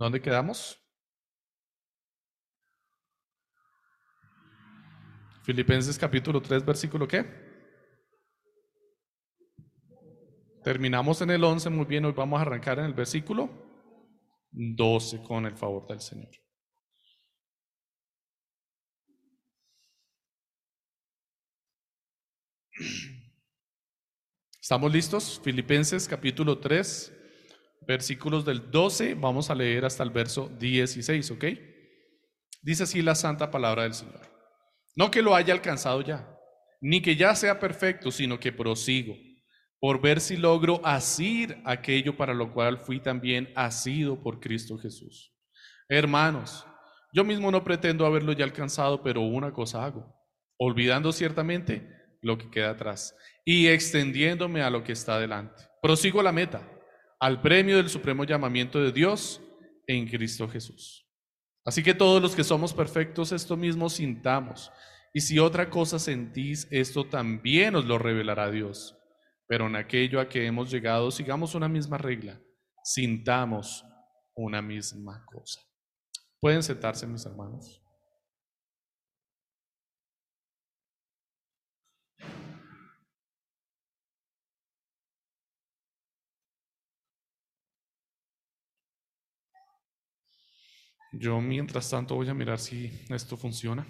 [0.00, 0.82] ¿Dónde quedamos?
[5.42, 7.26] Filipenses capítulo 3, versículo qué?
[10.64, 13.50] Terminamos en el 11, muy bien, hoy vamos a arrancar en el versículo
[14.52, 16.30] 12 con el favor del Señor.
[24.62, 25.38] ¿Estamos listos?
[25.44, 27.19] Filipenses capítulo 3,
[27.86, 31.44] versículos del 12, vamos a leer hasta el verso 16, ¿ok?
[32.62, 34.20] Dice así la santa palabra del Señor.
[34.96, 36.28] No que lo haya alcanzado ya,
[36.80, 39.14] ni que ya sea perfecto, sino que prosigo,
[39.78, 45.34] por ver si logro asir aquello para lo cual fui también asido por Cristo Jesús.
[45.88, 46.66] Hermanos,
[47.12, 50.14] yo mismo no pretendo haberlo ya alcanzado, pero una cosa hago,
[50.58, 51.88] olvidando ciertamente
[52.20, 55.64] lo que queda atrás y extendiéndome a lo que está delante.
[55.82, 56.62] Prosigo la meta,
[57.20, 59.42] al premio del supremo llamamiento de Dios
[59.86, 61.06] en Cristo Jesús.
[61.64, 64.72] Así que todos los que somos perfectos, esto mismo sintamos.
[65.12, 68.96] Y si otra cosa sentís, esto también os lo revelará Dios.
[69.46, 72.40] Pero en aquello a que hemos llegado, sigamos una misma regla,
[72.82, 73.84] sintamos
[74.34, 75.60] una misma cosa.
[76.40, 77.79] Pueden sentarse, mis hermanos.
[91.12, 93.86] Yo mientras tanto voy a mirar si esto funciona.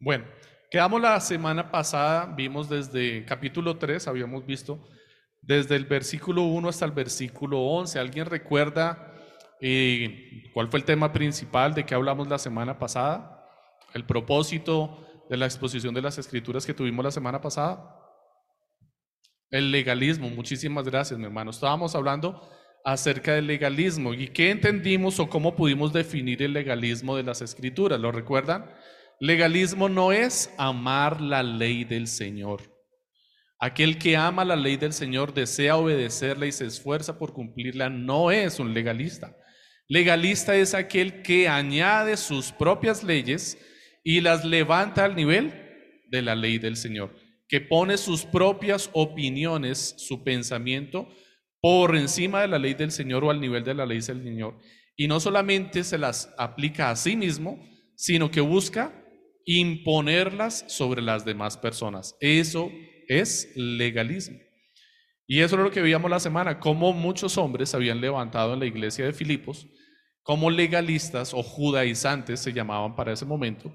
[0.00, 0.24] Bueno,
[0.68, 4.84] quedamos la semana pasada, vimos desde capítulo 3, habíamos visto
[5.40, 8.00] desde el versículo 1 hasta el versículo 11.
[8.00, 9.14] ¿Alguien recuerda
[9.60, 13.46] eh, cuál fue el tema principal de que hablamos la semana pasada?
[13.94, 17.96] El propósito de la exposición de las escrituras que tuvimos la semana pasada.
[19.50, 21.52] El legalismo, muchísimas gracias mi hermano.
[21.52, 22.48] Estábamos hablando
[22.84, 24.14] acerca del legalismo.
[24.14, 28.00] ¿Y qué entendimos o cómo pudimos definir el legalismo de las escrituras?
[28.00, 28.70] ¿Lo recuerdan?
[29.20, 32.62] Legalismo no es amar la ley del Señor.
[33.60, 38.32] Aquel que ama la ley del Señor, desea obedecerla y se esfuerza por cumplirla, no
[38.32, 39.36] es un legalista.
[39.86, 43.56] Legalista es aquel que añade sus propias leyes
[44.02, 45.52] y las levanta al nivel
[46.08, 47.14] de la ley del Señor,
[47.46, 51.08] que pone sus propias opiniones, su pensamiento,
[51.62, 54.58] por encima de la ley del Señor o al nivel de la ley del Señor.
[54.96, 57.64] Y no solamente se las aplica a sí mismo,
[57.96, 58.92] sino que busca
[59.46, 62.16] imponerlas sobre las demás personas.
[62.20, 62.70] Eso
[63.08, 64.38] es legalismo.
[65.26, 68.60] Y eso es lo que veíamos la semana, cómo muchos hombres se habían levantado en
[68.60, 69.66] la iglesia de Filipos
[70.22, 73.72] como legalistas o judaizantes se llamaban para ese momento,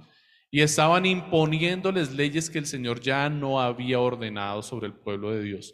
[0.50, 5.44] y estaban imponiéndoles leyes que el Señor ya no había ordenado sobre el pueblo de
[5.44, 5.74] Dios.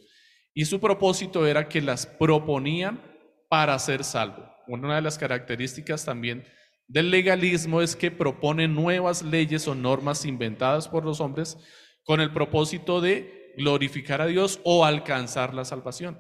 [0.53, 3.01] Y su propósito era que las proponían
[3.49, 4.49] para ser salvo.
[4.67, 6.45] Una de las características también
[6.87, 11.57] del legalismo es que propone nuevas leyes o normas inventadas por los hombres
[12.03, 16.19] con el propósito de glorificar a Dios o alcanzar la salvación.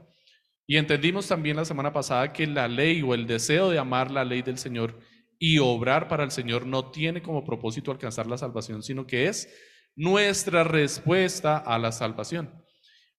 [0.65, 4.23] Y entendimos también la semana pasada que la ley o el deseo de amar la
[4.23, 4.99] ley del Señor
[5.37, 9.53] y obrar para el Señor no tiene como propósito alcanzar la salvación, sino que es
[9.95, 12.62] nuestra respuesta a la salvación.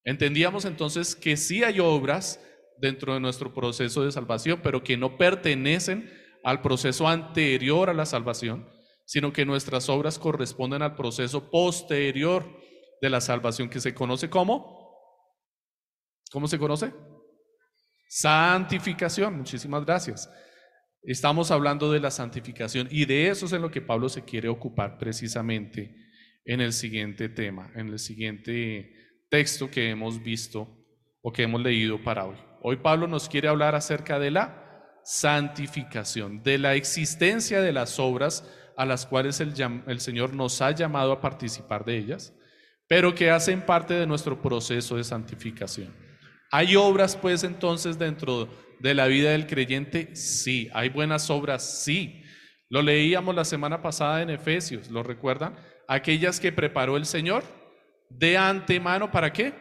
[0.05, 2.41] Entendíamos entonces que sí hay obras
[2.79, 6.11] dentro de nuestro proceso de salvación, pero que no pertenecen
[6.43, 8.69] al proceso anterior a la salvación,
[9.07, 12.45] sino que nuestras obras corresponden al proceso posterior
[13.01, 14.85] de la salvación que se conoce como
[16.35, 16.93] ¿Cómo se conoce?
[18.09, 19.37] Santificación.
[19.37, 20.29] Muchísimas gracias.
[21.05, 24.49] Estamos hablando de la santificación y de eso es en lo que Pablo se quiere
[24.49, 25.95] ocupar precisamente
[26.45, 29.04] en el siguiente tema, en el siguiente
[29.35, 30.69] texto que hemos visto
[31.21, 32.37] o que hemos leído para hoy.
[32.63, 38.49] Hoy Pablo nos quiere hablar acerca de la santificación, de la existencia de las obras
[38.77, 39.53] a las cuales el,
[39.89, 42.33] el, Señor nos ha llamado a participar de ellas,
[42.87, 45.93] pero que hacen parte de nuestro proceso de santificación.
[46.53, 50.15] ¿Hay obras pues entonces dentro de la vida del creyente?
[50.15, 50.71] Sí.
[50.75, 51.83] ¿Hay buenas obras?
[51.83, 52.23] Sí.
[52.69, 55.57] Lo leíamos la semana pasada en Efesios, ¿lo recuerdan?
[55.89, 57.64] Aquellas que preparó el Señor
[58.19, 59.53] de antemano, ¿para qué?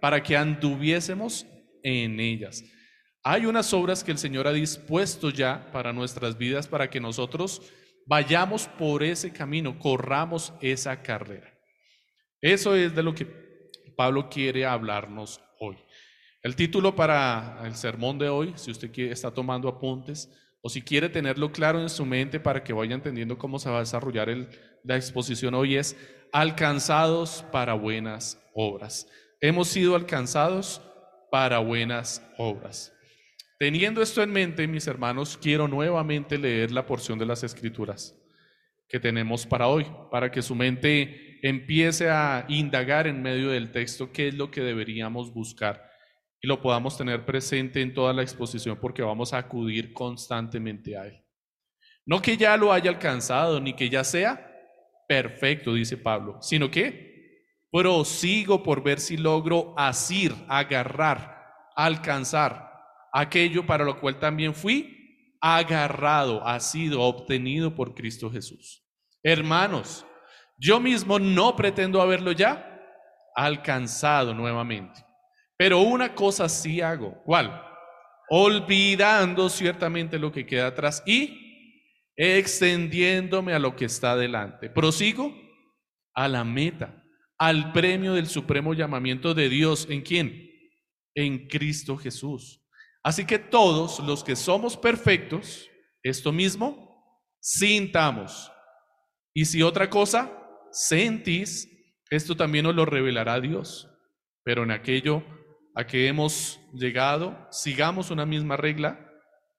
[0.00, 1.46] Para que anduviésemos
[1.82, 2.64] en ellas.
[3.24, 7.62] Hay unas obras que el Señor ha dispuesto ya para nuestras vidas, para que nosotros
[8.06, 11.52] vayamos por ese camino, corramos esa carrera.
[12.40, 13.26] Eso es de lo que
[13.96, 15.76] Pablo quiere hablarnos hoy.
[16.42, 20.28] El título para el sermón de hoy, si usted está tomando apuntes
[20.60, 23.76] o si quiere tenerlo claro en su mente para que vaya entendiendo cómo se va
[23.76, 24.28] a desarrollar
[24.82, 25.96] la exposición hoy, es
[26.32, 29.06] alcanzados para buenas obras.
[29.40, 30.80] Hemos sido alcanzados
[31.30, 32.92] para buenas obras.
[33.58, 38.18] Teniendo esto en mente, mis hermanos, quiero nuevamente leer la porción de las escrituras
[38.88, 44.10] que tenemos para hoy, para que su mente empiece a indagar en medio del texto
[44.10, 45.90] qué es lo que deberíamos buscar
[46.40, 51.06] y lo podamos tener presente en toda la exposición porque vamos a acudir constantemente a
[51.06, 51.24] él.
[52.04, 54.51] No que ya lo haya alcanzado, ni que ya sea
[55.06, 57.12] perfecto, dice Pablo, sino que
[57.70, 62.70] prosigo por ver si logro asir, agarrar, alcanzar
[63.12, 68.84] aquello para lo cual también fui agarrado, ha sido obtenido por Cristo Jesús.
[69.22, 70.06] Hermanos,
[70.56, 72.80] yo mismo no pretendo haberlo ya
[73.34, 75.04] alcanzado nuevamente,
[75.56, 77.60] pero una cosa sí hago, ¿cuál?
[78.28, 81.41] Olvidando ciertamente lo que queda atrás y
[82.16, 84.70] extendiéndome a lo que está delante.
[84.70, 85.34] Prosigo
[86.14, 87.02] a la meta,
[87.38, 89.86] al premio del supremo llamamiento de Dios.
[89.90, 90.50] ¿En quién?
[91.14, 92.62] En Cristo Jesús.
[93.02, 95.68] Así que todos los que somos perfectos,
[96.02, 96.92] esto mismo,
[97.40, 98.52] sintamos.
[99.34, 100.30] Y si otra cosa,
[100.70, 101.68] sentís,
[102.10, 103.88] esto también nos lo revelará Dios.
[104.44, 105.24] Pero en aquello
[105.74, 109.10] a que hemos llegado, sigamos una misma regla,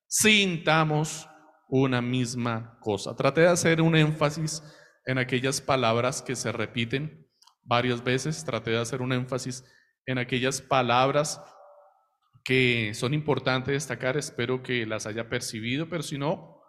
[0.08, 1.28] sintamos
[1.76, 3.16] una misma cosa.
[3.16, 4.62] Traté de hacer un énfasis
[5.08, 7.28] en aquellas palabras que se repiten
[7.64, 9.66] varias veces, traté de hacer un énfasis
[10.06, 11.42] en aquellas palabras
[12.44, 16.62] que son importantes destacar, espero que las haya percibido, pero si no,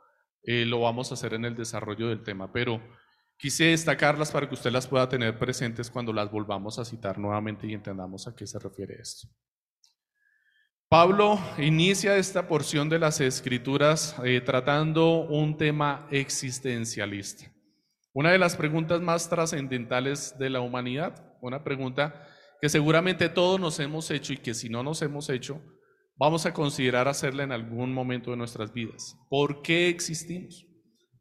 [0.43, 2.51] eh, lo vamos a hacer en el desarrollo del tema.
[2.51, 2.81] Pero
[3.37, 7.67] quise destacarlas para que usted las pueda tener presentes cuando las volvamos a citar nuevamente
[7.67, 9.29] y entendamos a qué se refiere esto.
[10.97, 17.53] Pablo inicia esta porción de las escrituras eh, tratando un tema existencialista.
[18.13, 22.29] Una de las preguntas más trascendentales de la humanidad, una pregunta
[22.61, 25.61] que seguramente todos nos hemos hecho y que si no nos hemos hecho,
[26.15, 29.17] vamos a considerar hacerla en algún momento de nuestras vidas.
[29.29, 30.65] ¿Por qué existimos?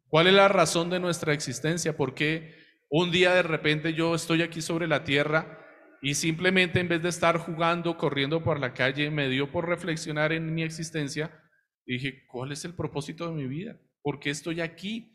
[0.08, 1.98] ¿Cuál es la razón de nuestra existencia?
[1.98, 2.54] ¿Por qué
[2.92, 5.63] un día de repente yo estoy aquí sobre la tierra
[6.04, 10.34] y simplemente en vez de estar jugando, corriendo por la calle, me dio por reflexionar
[10.34, 11.32] en mi existencia?
[11.86, 13.80] dije, ¿cuál es el propósito de mi vida?
[14.02, 15.14] ¿Por qué estoy aquí?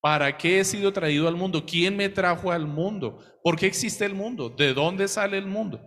[0.00, 1.66] ¿Para qué he sido traído al mundo?
[1.66, 3.18] ¿Quién me trajo al mundo?
[3.42, 4.48] ¿Por qué existe el mundo?
[4.48, 5.80] ¿De dónde sale el mundo?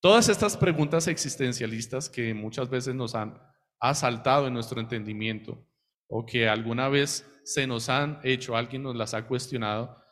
[0.00, 3.40] Todas estas preguntas existencialistas que muchas veces nos han
[3.80, 5.66] asaltado en nuestro entendimiento
[6.06, 10.03] o que alguna vez se nos han hecho, alguien nos las ha cuestionado,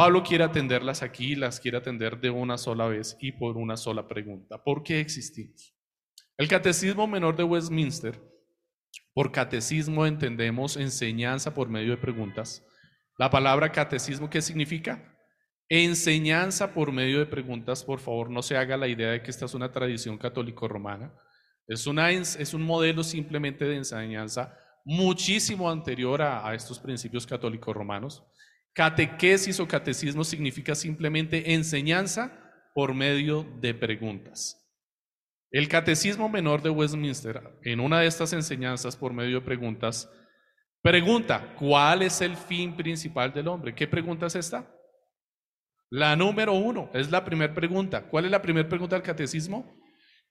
[0.00, 4.08] Pablo quiere atenderlas aquí, las quiere atender de una sola vez y por una sola
[4.08, 4.64] pregunta.
[4.64, 5.76] ¿Por qué existimos?
[6.38, 8.18] El Catecismo Menor de Westminster,
[9.12, 12.66] por catecismo entendemos enseñanza por medio de preguntas,
[13.18, 15.18] la palabra catecismo, ¿qué significa?
[15.68, 19.44] Enseñanza por medio de preguntas, por favor, no se haga la idea de que esta
[19.44, 21.14] es una tradición católico-romana.
[21.66, 28.24] Es, una, es un modelo simplemente de enseñanza muchísimo anterior a, a estos principios católico-romanos.
[28.74, 32.32] Catequesis o catecismo significa simplemente enseñanza
[32.74, 34.56] por medio de preguntas.
[35.50, 40.08] El Catecismo Menor de Westminster, en una de estas enseñanzas por medio de preguntas,
[40.82, 43.74] Pregunta, ¿cuál es el fin principal del hombre?
[43.74, 44.74] ¿Qué pregunta es esta?
[45.90, 48.08] La número uno, es la primera pregunta.
[48.08, 49.78] ¿Cuál es la primera pregunta del catecismo?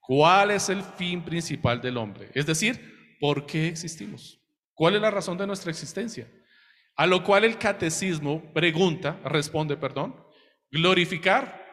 [0.00, 2.30] ¿Cuál es el fin principal del hombre?
[2.34, 2.80] Es decir,
[3.20, 4.40] ¿por qué existimos?
[4.74, 6.28] ¿Cuál es la razón de nuestra existencia?
[6.96, 10.16] A lo cual el catecismo pregunta, responde, perdón,
[10.70, 11.64] glorificar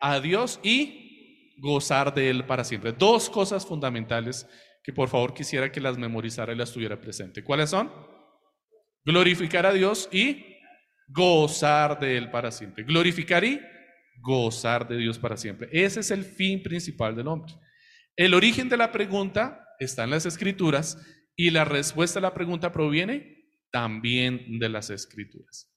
[0.00, 2.92] a Dios y gozar de Él para siempre.
[2.92, 4.46] Dos cosas fundamentales
[4.82, 7.42] que por favor quisiera que las memorizara y las tuviera presente.
[7.42, 7.90] ¿Cuáles son?
[9.04, 10.44] Glorificar a Dios y
[11.08, 12.84] gozar de Él para siempre.
[12.84, 13.60] Glorificar y
[14.20, 15.68] gozar de Dios para siempre.
[15.72, 17.54] Ese es el fin principal del hombre.
[18.16, 20.98] El origen de la pregunta está en las escrituras
[21.36, 23.43] y la respuesta a la pregunta proviene
[23.74, 25.68] también de las escrituras.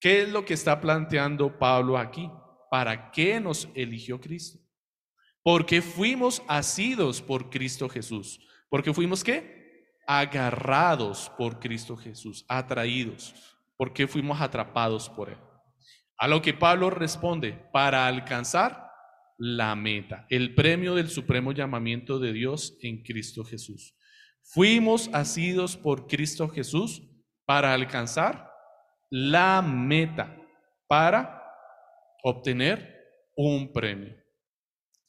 [0.00, 2.28] ¿Qué es lo que está planteando Pablo aquí?
[2.68, 4.58] ¿Para qué nos eligió Cristo?
[5.40, 8.40] Porque fuimos asidos por Cristo Jesús.
[8.68, 9.54] Porque fuimos qué?
[10.06, 13.34] agarrados por Cristo Jesús, atraídos,
[13.76, 15.38] porque fuimos atrapados por Él.
[16.18, 18.90] A lo que Pablo responde, para alcanzar
[19.38, 23.96] la meta, el premio del supremo llamamiento de Dios en Cristo Jesús.
[24.42, 27.02] Fuimos asidos por Cristo Jesús
[27.46, 28.50] para alcanzar
[29.10, 30.36] la meta,
[30.88, 31.42] para
[32.22, 32.94] obtener
[33.36, 34.14] un premio.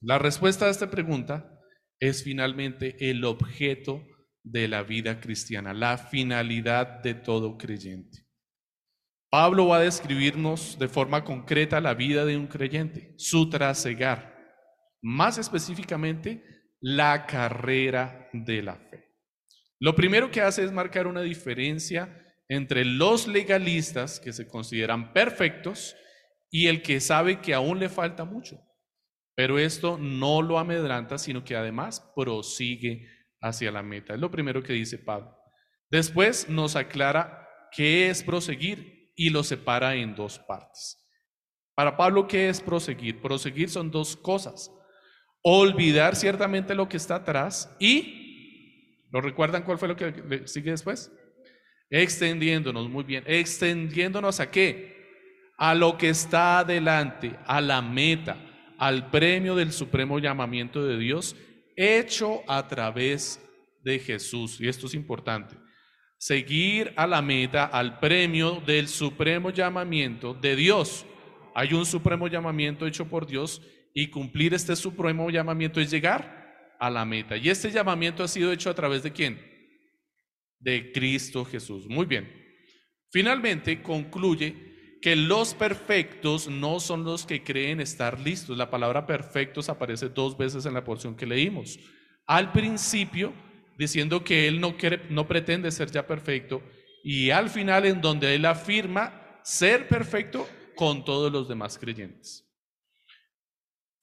[0.01, 1.59] La respuesta a esta pregunta
[1.99, 4.05] es finalmente el objeto
[4.43, 8.25] de la vida cristiana, la finalidad de todo creyente.
[9.31, 14.35] Pablo va a describirnos de forma concreta la vida de un creyente, su trasegar,
[15.01, 16.43] más específicamente
[16.79, 19.15] la carrera de la fe.
[19.79, 25.95] Lo primero que hace es marcar una diferencia entre los legalistas que se consideran perfectos
[26.49, 28.61] y el que sabe que aún le falta mucho.
[29.35, 33.07] Pero esto no lo amedranta, sino que además prosigue
[33.41, 34.13] hacia la meta.
[34.13, 35.35] Es lo primero que dice Pablo.
[35.89, 41.01] Después nos aclara qué es proseguir y lo separa en dos partes.
[41.75, 43.21] Para Pablo, ¿qué es proseguir?
[43.21, 44.71] Proseguir son dos cosas.
[45.41, 51.11] Olvidar ciertamente lo que está atrás y, ¿lo recuerdan cuál fue lo que sigue después?
[51.97, 53.23] Extendiéndonos, muy bien.
[53.25, 55.53] Extendiéndonos a qué?
[55.57, 58.35] A lo que está adelante, a la meta,
[58.77, 61.37] al premio del supremo llamamiento de Dios,
[61.77, 63.39] hecho a través
[63.81, 64.59] de Jesús.
[64.59, 65.55] Y esto es importante.
[66.17, 71.05] Seguir a la meta, al premio del supremo llamamiento de Dios.
[71.53, 73.61] Hay un supremo llamamiento hecho por Dios
[73.93, 77.37] y cumplir este supremo llamamiento es llegar a la meta.
[77.37, 79.54] Y este llamamiento ha sido hecho a través de quién?
[80.65, 81.87] De Cristo Jesús.
[81.87, 82.27] Muy bien.
[83.11, 88.57] Finalmente concluye que los perfectos no son los que creen estar listos.
[88.57, 91.77] La palabra perfectos aparece dos veces en la porción que leímos.
[92.25, 93.31] Al principio,
[93.77, 96.63] diciendo que él no, quiere, no pretende ser ya perfecto,
[97.03, 102.43] y al final en donde él afirma ser perfecto con todos los demás creyentes.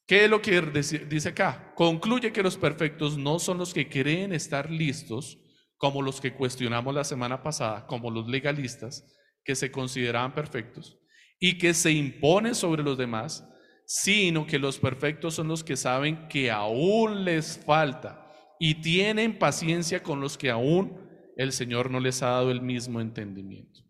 [0.07, 0.61] ¿Qué es lo que
[1.09, 1.73] dice acá?
[1.75, 5.42] Concluye que los perfectos no son los que creen estar listos,
[5.83, 9.05] como los que cuestionamos la semana pasada, como los legalistas,
[9.43, 10.97] que se consideraban perfectos,
[11.41, 13.45] y que se imponen sobre los demás,
[13.85, 20.05] sino que los perfectos son los que saben que aún les falta y tienen paciencia
[20.05, 21.01] con los que aún
[21.37, 23.81] el Señor no les ha dado el mismo entendimiento.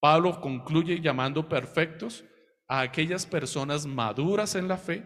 [0.00, 2.26] Pablo concluye llamando perfectos
[2.68, 5.02] a aquellas personas maduras en la fe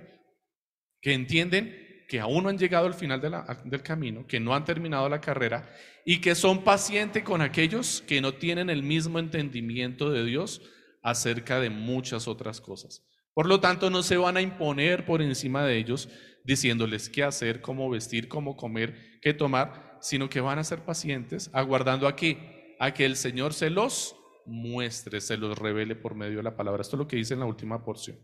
[1.00, 3.20] que entienden que aún no han llegado al final
[3.64, 5.68] del camino, que no han terminado la carrera
[6.04, 10.62] y que son pacientes con aquellos que no tienen el mismo entendimiento de Dios
[11.02, 13.04] acerca de muchas otras cosas.
[13.32, 16.08] Por lo tanto, no se van a imponer por encima de ellos
[16.44, 21.50] diciéndoles qué hacer, cómo vestir, cómo comer, qué tomar, sino que van a ser pacientes,
[21.52, 22.38] aguardando aquí
[22.78, 24.14] a que el Señor se los
[24.46, 26.82] muestre, se los revele por medio de la palabra.
[26.82, 28.18] Esto es lo que dice en la última porción.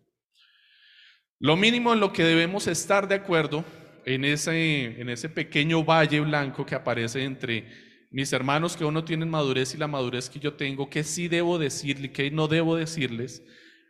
[1.43, 3.65] Lo mínimo en lo que debemos estar de acuerdo
[4.05, 7.67] en ese, en ese pequeño valle blanco que aparece entre
[8.11, 11.59] mis hermanos que uno tienen madurez y la madurez que yo tengo, que sí debo
[11.59, 13.43] decirle, que no debo decirles,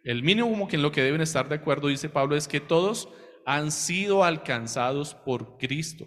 [0.04, 3.08] el mínimo que en lo que deben estar de acuerdo, dice Pablo, es que todos
[3.44, 6.06] han sido alcanzados por Cristo.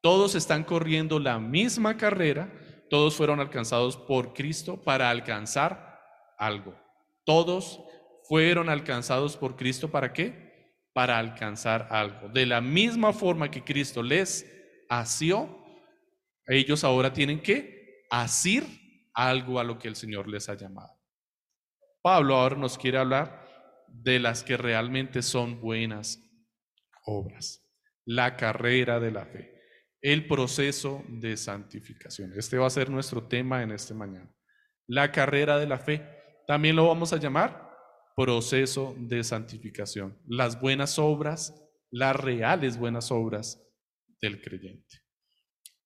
[0.00, 2.54] Todos están corriendo la misma carrera,
[2.88, 5.98] todos fueron alcanzados por Cristo para alcanzar
[6.38, 6.76] algo.
[7.24, 7.80] Todos
[8.28, 10.43] fueron alcanzados por Cristo para qué?
[10.94, 12.30] Para alcanzar algo.
[12.30, 14.50] De la misma forma que Cristo les
[14.88, 15.62] asió,
[16.46, 18.64] ellos ahora tienen que asir
[19.12, 20.94] algo a lo que el Señor les ha llamado.
[22.00, 23.44] Pablo ahora nos quiere hablar
[23.88, 26.20] de las que realmente son buenas
[27.04, 27.62] obras,
[28.06, 29.54] la carrera de la fe
[30.04, 32.34] el proceso de santificación.
[32.36, 34.30] Este va a ser nuestro tema en este mañana.
[34.86, 36.06] La carrera de la fe.
[36.46, 37.63] También lo vamos a llamar
[38.16, 40.18] proceso de santificación.
[40.26, 41.54] Las buenas obras,
[41.90, 43.60] las reales buenas obras
[44.20, 45.02] del creyente.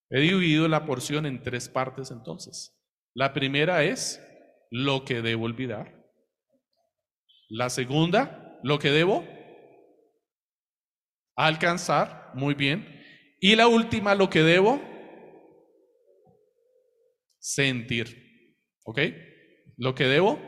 [0.09, 2.75] He dividido la porción en tres partes entonces.
[3.13, 4.21] La primera es
[4.71, 5.95] lo que debo olvidar.
[7.49, 9.25] La segunda, lo que debo
[11.35, 12.31] alcanzar.
[12.35, 12.85] Muy bien.
[13.39, 14.81] Y la última, lo que debo
[17.39, 18.55] sentir.
[18.83, 18.99] ¿Ok?
[19.77, 20.39] Lo que debo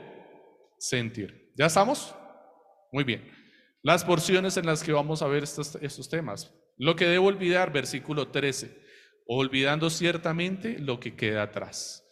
[0.77, 1.40] sentir.
[1.55, 2.15] ¿Ya estamos?
[2.91, 3.29] Muy bien.
[3.83, 6.53] Las porciones en las que vamos a ver estos, temas.
[6.77, 8.79] Lo que debo olvidar, versículo 13.
[9.27, 12.07] Olvidando ciertamente lo que queda atrás.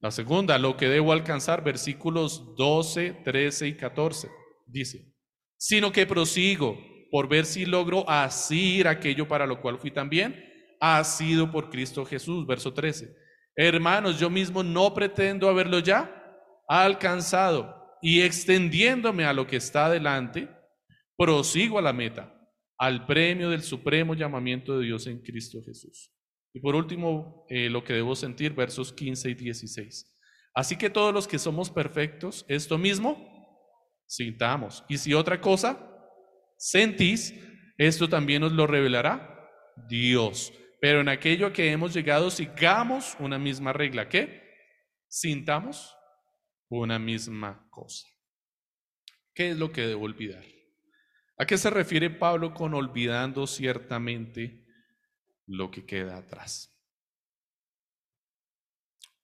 [0.00, 4.28] La segunda, lo que debo alcanzar, versículos 12, 13 y 14.
[4.66, 5.12] Dice,
[5.56, 6.78] sino que prosigo
[7.10, 10.44] por ver si logro asir aquello para lo cual fui también
[10.80, 12.46] ha sido por Cristo Jesús.
[12.46, 13.14] Verso 13.
[13.56, 16.14] Hermanos, yo mismo no pretendo haberlo ya
[16.68, 20.48] alcanzado y extendiéndome a lo que está adelante,
[21.16, 22.34] prosigo a la meta,
[22.78, 26.12] al premio del supremo llamamiento de Dios en Cristo Jesús.
[26.54, 30.14] Y por último, eh, lo que debo sentir, versos 15 y 16.
[30.54, 33.16] Así que todos los que somos perfectos, esto mismo,
[34.06, 34.84] sintamos.
[34.88, 35.78] Y si otra cosa,
[36.56, 37.34] sentís,
[37.76, 39.50] esto también nos lo revelará
[39.88, 40.52] Dios.
[40.80, 44.08] Pero en aquello que hemos llegado, sigamos una misma regla.
[44.08, 44.42] ¿Qué?
[45.08, 45.94] Sintamos
[46.68, 48.06] una misma cosa.
[49.34, 50.44] ¿Qué es lo que debo olvidar?
[51.38, 54.66] ¿A qué se refiere Pablo con olvidando ciertamente
[55.46, 56.74] lo que queda atrás?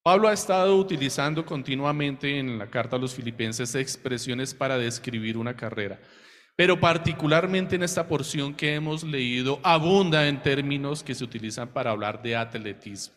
[0.05, 5.57] Pablo ha estado utilizando continuamente en la carta a los filipenses expresiones para describir una
[5.57, 5.99] carrera,
[6.57, 11.91] pero particularmente en esta porción que hemos leído abunda en términos que se utilizan para
[11.91, 13.15] hablar de atletismo.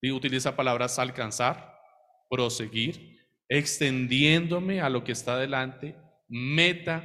[0.00, 1.75] Y utiliza palabras alcanzar,
[2.28, 3.18] proseguir,
[3.48, 5.96] extendiéndome a lo que está delante,
[6.28, 7.04] meta,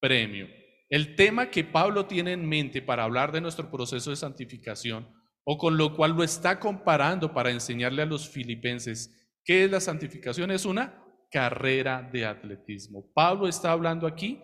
[0.00, 0.48] premio.
[0.88, 5.08] El tema que Pablo tiene en mente para hablar de nuestro proceso de santificación
[5.44, 9.80] o con lo cual lo está comparando para enseñarle a los filipenses qué es la
[9.80, 13.10] santificación, es una carrera de atletismo.
[13.14, 14.40] Pablo está hablando aquí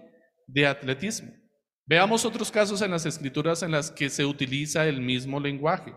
[0.46, 1.32] de atletismo.
[1.84, 5.94] Veamos otros casos en las escrituras en las que se utiliza el mismo lenguaje.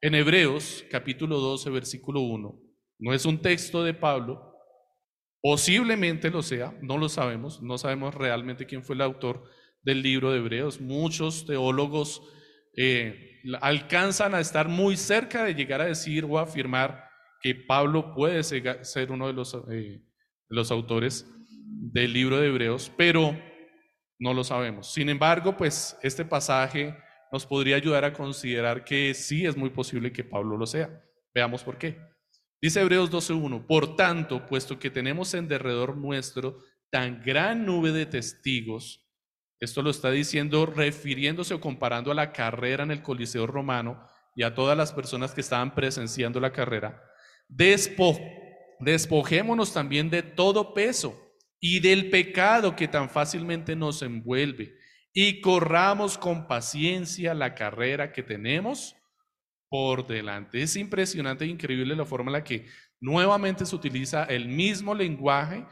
[0.00, 2.60] En Hebreos capítulo 12, versículo 1,
[3.02, 4.56] no es un texto de Pablo,
[5.42, 9.42] posiblemente lo sea, no lo sabemos, no sabemos realmente quién fue el autor
[9.82, 10.80] del libro de Hebreos.
[10.80, 12.22] Muchos teólogos
[12.76, 17.04] eh, alcanzan a estar muy cerca de llegar a decir o afirmar
[17.40, 20.00] que Pablo puede ser uno de los, eh,
[20.48, 23.36] los autores del libro de Hebreos, pero
[24.20, 24.92] no lo sabemos.
[24.92, 26.96] Sin embargo, pues este pasaje
[27.32, 31.02] nos podría ayudar a considerar que sí es muy posible que Pablo lo sea.
[31.34, 32.11] Veamos por qué.
[32.62, 36.58] Dice Hebreos 12.1, por tanto, puesto que tenemos en derredor nuestro
[36.90, 39.04] tan gran nube de testigos,
[39.58, 44.00] esto lo está diciendo refiriéndose o comparando a la carrera en el Coliseo romano
[44.36, 47.02] y a todas las personas que estaban presenciando la carrera.
[48.78, 51.20] despojémonos también de todo peso
[51.58, 54.76] y del pecado que tan fácilmente nos envuelve
[55.12, 58.94] y corramos con paciencia la carrera que tenemos
[59.72, 60.60] por delante.
[60.60, 62.66] Es impresionante e increíble la forma en la que
[63.00, 65.64] nuevamente se utiliza el mismo lenguaje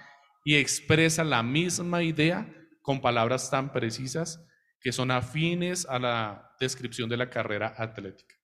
[0.42, 4.42] y expresa la misma idea con palabras tan precisas
[4.80, 8.34] que son afines a la descripción de la carrera atlética.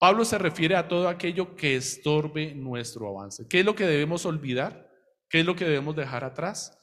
[0.00, 3.46] Pablo se refiere a todo aquello que estorbe nuestro avance.
[3.48, 4.90] ¿Qué es lo que debemos olvidar?
[5.30, 6.76] ¿Qué es lo que debemos dejar atrás?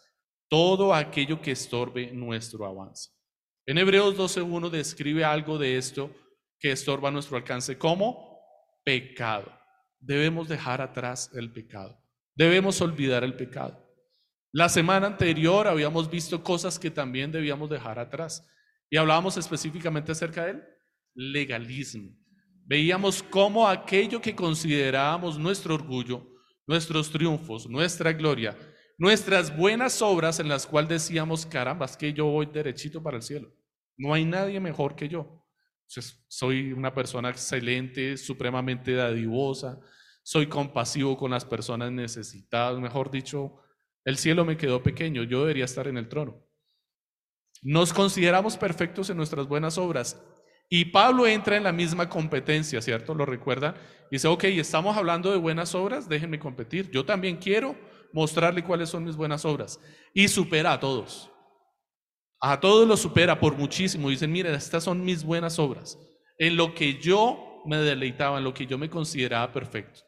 [0.47, 3.10] Todo aquello que estorbe nuestro avance.
[3.65, 6.15] En Hebreos 12.1 describe algo de esto
[6.59, 8.39] que estorba nuestro alcance como
[8.83, 9.51] pecado.
[9.99, 11.99] Debemos dejar atrás el pecado.
[12.35, 13.85] Debemos olvidar el pecado.
[14.51, 18.47] La semana anterior habíamos visto cosas que también debíamos dejar atrás
[18.89, 20.63] y hablábamos específicamente acerca del
[21.13, 22.11] legalismo.
[22.65, 26.25] Veíamos cómo aquello que considerábamos nuestro orgullo,
[26.65, 28.57] nuestros triunfos, nuestra gloria,
[28.97, 33.23] nuestras buenas obras en las cuales decíamos, caramba, es que yo voy derechito para el
[33.23, 33.53] cielo.
[33.97, 35.44] No hay nadie mejor que yo.
[35.88, 39.80] Soy una persona excelente, supremamente dadivosa,
[40.24, 43.58] soy compasivo con las personas necesitadas, mejor dicho,
[44.04, 46.43] el cielo me quedó pequeño, yo debería estar en el trono.
[47.62, 50.21] Nos consideramos perfectos en nuestras buenas obras.
[50.69, 53.13] Y Pablo entra en la misma competencia, ¿cierto?
[53.13, 53.76] ¿Lo recuerdan?
[54.12, 56.89] Dice, ok, estamos hablando de buenas obras, déjenme competir.
[56.91, 57.76] Yo también quiero
[58.13, 59.80] mostrarle cuáles son mis buenas obras.
[60.13, 61.32] Y supera a todos.
[62.47, 64.12] A todos los supera por muchísimo.
[64.12, 65.97] Dicen, miren, estas son mis buenas obras.
[66.38, 70.01] En lo que yo me deleitaba, en lo que yo me consideraba perfecto.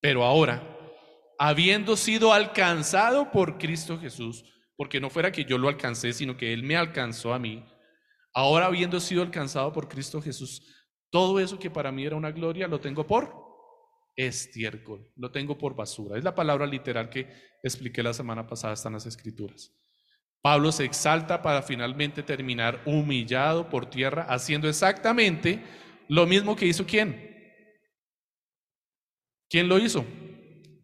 [0.00, 0.62] Pero ahora
[1.36, 4.44] habiendo sido alcanzado por Cristo Jesús,
[4.76, 7.64] porque no fuera que yo lo alcancé, sino que Él me alcanzó a mí,
[8.32, 10.62] ahora habiendo sido alcanzado por Cristo Jesús,
[11.10, 13.34] todo eso que para mí era una gloria, lo tengo por
[14.14, 16.16] estiércol, lo tengo por basura.
[16.16, 17.28] Es la palabra literal que
[17.64, 19.72] expliqué la semana pasada, están las escrituras.
[20.44, 25.64] Pablo se exalta para finalmente terminar humillado por tierra, haciendo exactamente
[26.06, 27.32] lo mismo que hizo quién.
[29.48, 30.04] ¿Quién lo hizo?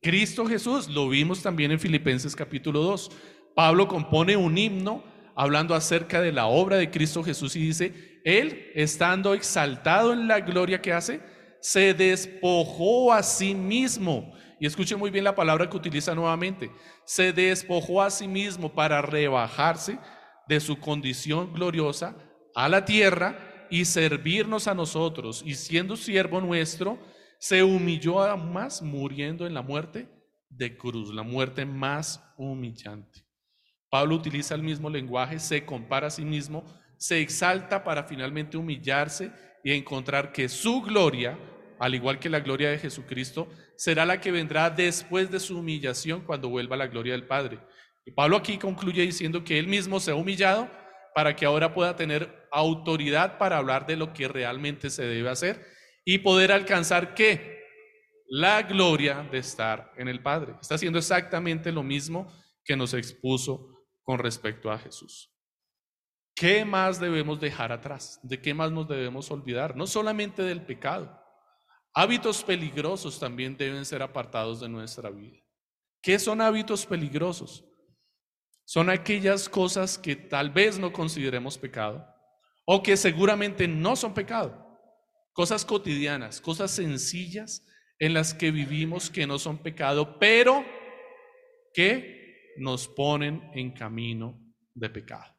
[0.01, 3.11] Cristo Jesús, lo vimos también en Filipenses capítulo 2.
[3.55, 8.71] Pablo compone un himno hablando acerca de la obra de Cristo Jesús y dice, Él,
[8.75, 11.21] estando exaltado en la gloria que hace,
[11.61, 14.33] se despojó a sí mismo.
[14.61, 16.71] Y escuche muy bien la palabra que utiliza nuevamente.
[17.05, 19.99] Se despojó a sí mismo para rebajarse
[20.47, 22.15] de su condición gloriosa
[22.55, 25.43] a la tierra y servirnos a nosotros.
[25.47, 26.99] Y siendo siervo nuestro,
[27.39, 30.09] se humilló aún más muriendo en la muerte
[30.51, 33.25] de cruz, la muerte más humillante.
[33.89, 36.65] Pablo utiliza el mismo lenguaje, se compara a sí mismo,
[36.99, 39.33] se exalta para finalmente humillarse
[39.65, 41.39] y encontrar que su gloria,
[41.79, 43.49] al igual que la gloria de Jesucristo,
[43.81, 47.59] será la que vendrá después de su humillación cuando vuelva la gloria del Padre.
[48.05, 50.71] Y Pablo aquí concluye diciendo que él mismo se ha humillado
[51.15, 55.65] para que ahora pueda tener autoridad para hablar de lo que realmente se debe hacer
[56.05, 57.65] y poder alcanzar qué?
[58.29, 60.57] La gloria de estar en el Padre.
[60.61, 62.31] Está haciendo exactamente lo mismo
[62.63, 65.35] que nos expuso con respecto a Jesús.
[66.35, 68.21] ¿Qué más debemos dejar atrás?
[68.23, 69.75] ¿De qué más nos debemos olvidar?
[69.75, 71.20] No solamente del pecado.
[71.95, 75.39] Hábitos peligrosos también deben ser apartados de nuestra vida.
[76.03, 77.65] ¿Qué son hábitos peligrosos?
[78.65, 82.07] Son aquellas cosas que tal vez no consideremos pecado
[82.65, 84.79] o que seguramente no son pecado.
[85.33, 87.67] Cosas cotidianas, cosas sencillas
[87.99, 90.65] en las que vivimos que no son pecado, pero
[91.75, 94.41] que nos ponen en camino
[94.75, 95.37] de pecado.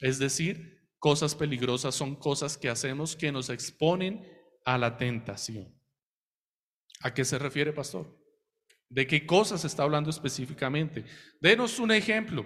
[0.00, 4.37] Es decir, cosas peligrosas son cosas que hacemos que nos exponen
[4.68, 5.74] a la tentación.
[7.00, 8.06] ¿A qué se refiere, pastor?
[8.90, 11.06] ¿De qué cosas está hablando específicamente?
[11.40, 12.44] Denos un ejemplo.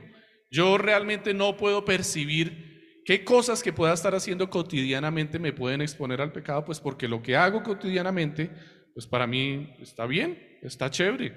[0.48, 6.20] Yo realmente no puedo percibir qué cosas que pueda estar haciendo cotidianamente me pueden exponer
[6.20, 8.52] al pecado, pues porque lo que hago cotidianamente,
[8.94, 11.36] pues para mí está bien, está chévere.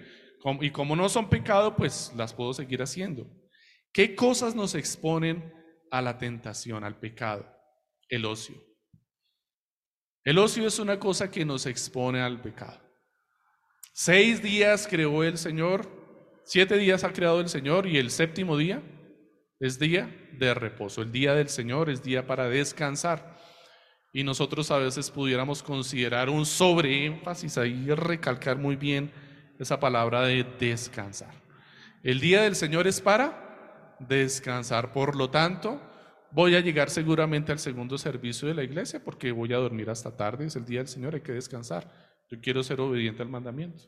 [0.61, 3.25] Y como no son pecado, pues las puedo seguir haciendo.
[3.91, 5.51] ¿Qué cosas nos exponen
[5.89, 7.51] a la tentación, al pecado?
[8.07, 8.74] El ocio.
[10.25, 12.81] El ocio es una cosa que nos expone al pecado.
[13.93, 15.87] Seis días creó el Señor,
[16.43, 18.81] siete días ha creado el Señor y el séptimo día
[19.59, 21.03] es día de reposo.
[21.03, 23.37] El día del Señor es día para descansar.
[24.13, 29.11] Y nosotros a veces pudiéramos considerar un sobreénfasis ahí, recalcar muy bien
[29.59, 31.35] esa palabra de descansar.
[32.01, 34.91] El día del Señor es para descansar.
[34.91, 35.79] Por lo tanto,
[36.35, 40.17] Voy a llegar seguramente al segundo servicio de la iglesia porque voy a dormir hasta
[40.17, 41.89] tarde, es el día del Señor, hay que descansar.
[42.29, 43.85] Yo quiero ser obediente al mandamiento.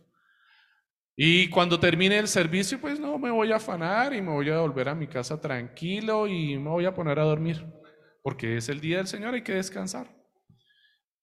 [1.14, 4.60] Y cuando termine el servicio, pues no me voy a afanar y me voy a
[4.60, 7.66] volver a mi casa tranquilo y me voy a poner a dormir,
[8.24, 10.08] porque es el día del Señor, hay que descansar.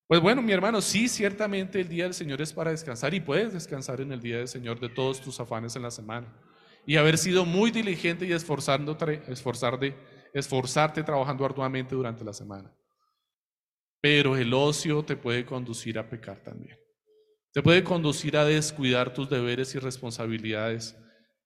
[0.07, 3.55] Pues bueno, mi hermano, sí, ciertamente el día del Señor es para descansar y puedes
[3.55, 6.31] descansar en el día del Señor de todos tus afanes en la semana
[6.85, 9.95] y haber sido muy diligente y esforzando, esforzarte
[10.35, 12.71] esforzarte trabajando arduamente durante la semana.
[14.01, 16.79] Pero el ocio te puede conducir a pecar también.
[17.53, 20.97] Te puede conducir a descuidar tus deberes y responsabilidades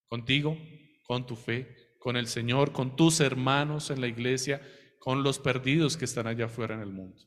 [0.08, 0.56] contigo,
[1.04, 4.62] con tu fe, con el Señor, con tus hermanos en la iglesia,
[4.98, 7.22] con los perdidos que están allá afuera en el mundo.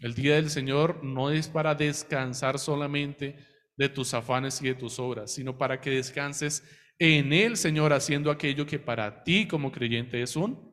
[0.00, 3.36] El día del Señor no es para descansar solamente
[3.76, 6.64] de tus afanes y de tus obras, sino para que descanses
[6.98, 10.71] en el Señor haciendo aquello que para ti como creyente es un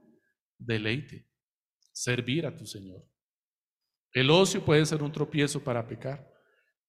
[0.59, 1.27] deleite,
[1.91, 3.03] servir a tu Señor.
[4.13, 6.27] El ocio puede ser un tropiezo para pecar.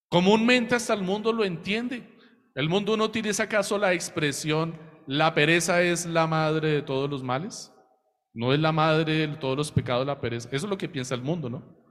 [0.09, 2.07] Comúnmente hasta el mundo lo entiende.
[2.53, 7.23] El mundo no utiliza acaso la expresión, la pereza es la madre de todos los
[7.23, 7.71] males.
[8.33, 10.49] No es la madre de todos los pecados la pereza.
[10.51, 11.81] Eso es lo que piensa el mundo, ¿no?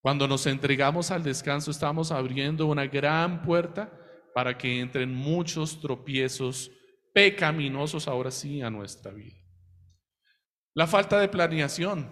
[0.00, 3.92] Cuando nos entregamos al descanso estamos abriendo una gran puerta
[4.34, 6.70] para que entren muchos tropiezos
[7.12, 9.36] pecaminosos ahora sí a nuestra vida.
[10.74, 12.10] La falta de planeación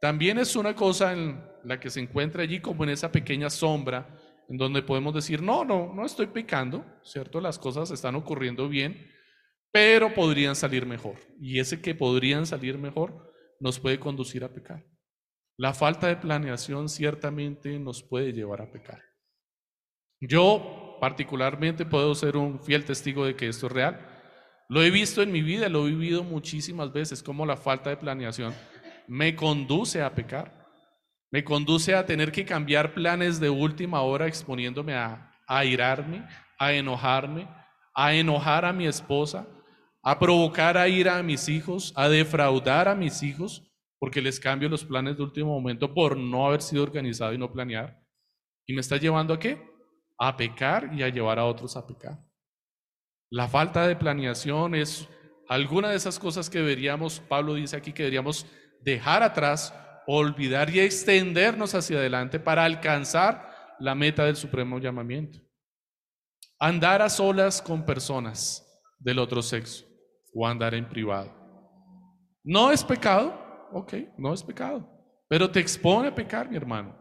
[0.00, 4.16] también es una cosa en la que se encuentra allí como en esa pequeña sombra
[4.48, 7.40] en donde podemos decir, no, no, no estoy pecando, ¿cierto?
[7.40, 9.10] Las cosas están ocurriendo bien,
[9.70, 11.16] pero podrían salir mejor.
[11.40, 14.84] Y ese que podrían salir mejor nos puede conducir a pecar.
[15.56, 19.02] La falta de planeación ciertamente nos puede llevar a pecar.
[20.20, 24.11] Yo particularmente puedo ser un fiel testigo de que esto es real.
[24.72, 27.98] Lo he visto en mi vida, lo he vivido muchísimas veces, como la falta de
[27.98, 28.54] planeación
[29.06, 30.66] me conduce a pecar,
[31.30, 36.26] me conduce a tener que cambiar planes de última hora exponiéndome a, a irarme,
[36.58, 37.46] a enojarme,
[37.94, 39.46] a enojar a mi esposa,
[40.02, 44.70] a provocar a ir a mis hijos, a defraudar a mis hijos, porque les cambio
[44.70, 48.00] los planes de último momento por no haber sido organizado y no planear.
[48.64, 49.62] ¿Y me está llevando a qué?
[50.16, 52.31] A pecar y a llevar a otros a pecar.
[53.32, 55.08] La falta de planeación es
[55.48, 58.44] alguna de esas cosas que deberíamos, Pablo dice aquí que deberíamos
[58.82, 59.72] dejar atrás,
[60.06, 65.38] olvidar y extendernos hacia adelante para alcanzar la meta del supremo llamamiento.
[66.58, 69.86] Andar a solas con personas del otro sexo
[70.34, 71.32] o andar en privado.
[72.44, 73.34] No es pecado,
[73.72, 74.86] ok, no es pecado,
[75.26, 76.94] pero te expone a pecar, mi hermano.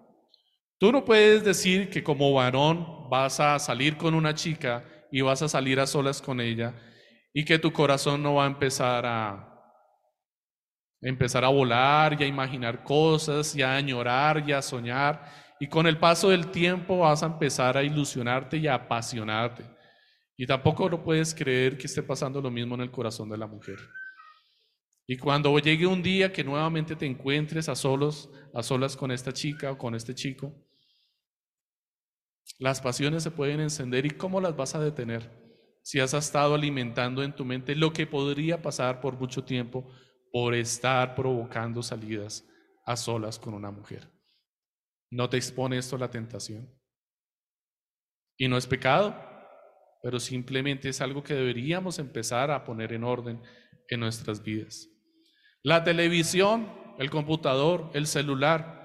[0.77, 5.41] Tú no puedes decir que como varón vas a salir con una chica y vas
[5.41, 6.73] a salir a solas con ella
[7.33, 9.47] y que tu corazón no va a empezar a
[11.01, 15.25] empezar a volar y a imaginar cosas y a añorar y a soñar
[15.61, 19.63] y con el paso del tiempo vas a empezar a ilusionarte y a apasionarte.
[20.35, 23.45] Y tampoco lo puedes creer que esté pasando lo mismo en el corazón de la
[23.45, 23.77] mujer.
[25.05, 29.31] Y cuando llegue un día que nuevamente te encuentres a solos, a solas con esta
[29.31, 30.51] chica o con este chico,
[32.59, 35.41] las pasiones se pueden encender y cómo las vas a detener
[35.83, 39.87] si has estado alimentando en tu mente lo que podría pasar por mucho tiempo
[40.31, 42.47] por estar provocando salidas
[42.85, 44.09] a solas con una mujer.
[45.09, 46.69] ¿No te expone esto a la tentación?
[48.37, 49.15] Y no es pecado,
[50.01, 53.41] pero simplemente es algo que deberíamos empezar a poner en orden
[53.89, 54.87] en nuestras vidas.
[55.63, 58.81] La televisión, el computador, el celular,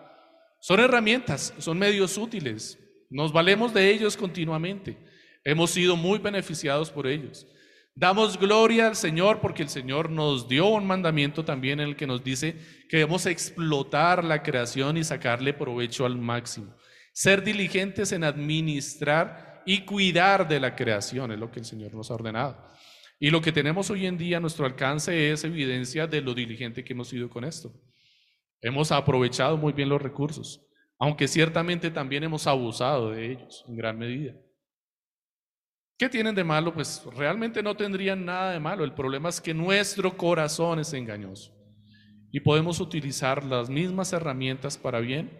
[0.60, 2.78] son herramientas, son medios útiles.
[3.10, 4.96] Nos valemos de ellos continuamente.
[5.44, 7.46] Hemos sido muy beneficiados por ellos.
[7.94, 12.06] Damos gloria al Señor porque el Señor nos dio un mandamiento también en el que
[12.06, 12.56] nos dice
[12.90, 16.76] que debemos explotar la creación y sacarle provecho al máximo.
[17.12, 22.10] Ser diligentes en administrar y cuidar de la creación es lo que el Señor nos
[22.10, 22.70] ha ordenado.
[23.18, 26.84] Y lo que tenemos hoy en día a nuestro alcance es evidencia de lo diligente
[26.84, 27.72] que hemos sido con esto.
[28.60, 30.65] Hemos aprovechado muy bien los recursos,
[30.98, 34.34] aunque ciertamente también hemos abusado de ellos en gran medida.
[35.98, 36.74] ¿Qué tienen de malo?
[36.74, 38.84] Pues realmente no tendrían nada de malo.
[38.84, 41.56] El problema es que nuestro corazón es engañoso
[42.30, 45.30] y podemos utilizar las mismas herramientas para bien,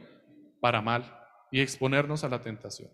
[0.61, 1.15] para mal
[1.51, 2.91] y exponernos a la tentación.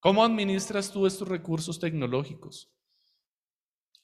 [0.00, 2.70] ¿Cómo administras tú estos recursos tecnológicos?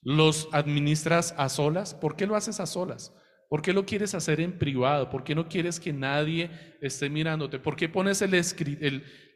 [0.00, 1.94] ¿Los administras a solas?
[1.94, 3.14] ¿Por qué lo haces a solas?
[3.52, 5.10] ¿Por qué lo quieres hacer en privado?
[5.10, 6.48] ¿Por qué no quieres que nadie
[6.80, 7.58] esté mirándote?
[7.58, 8.24] ¿Por qué pones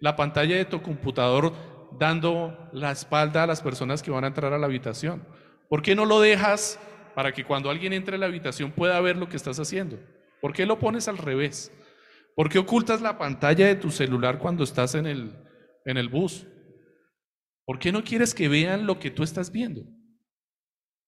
[0.01, 1.53] la pantalla de tu computador
[2.01, 5.23] dando la espalda a las personas que van a entrar a la habitación?
[5.69, 6.81] ¿Por qué no lo dejas
[7.15, 9.99] para que cuando alguien entre a la habitación pueda ver lo que estás haciendo?
[10.41, 11.71] ¿Por qué lo pones al revés?
[12.35, 15.37] ¿Por qué ocultas la pantalla de tu celular cuando estás en el,
[15.85, 16.47] en el bus?
[17.67, 19.83] ¿Por qué no quieres que vean lo que tú estás viendo?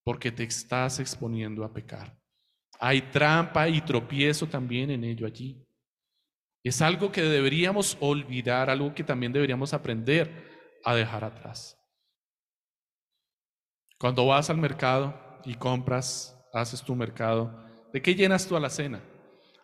[0.05, 2.18] Porque te estás exponiendo a pecar.
[2.79, 5.64] Hay trampa y tropiezo también en ello allí.
[6.62, 10.31] Es algo que deberíamos olvidar, algo que también deberíamos aprender
[10.85, 11.77] a dejar atrás.
[13.99, 19.03] Cuando vas al mercado y compras, haces tu mercado, ¿de qué llenas tu alacena?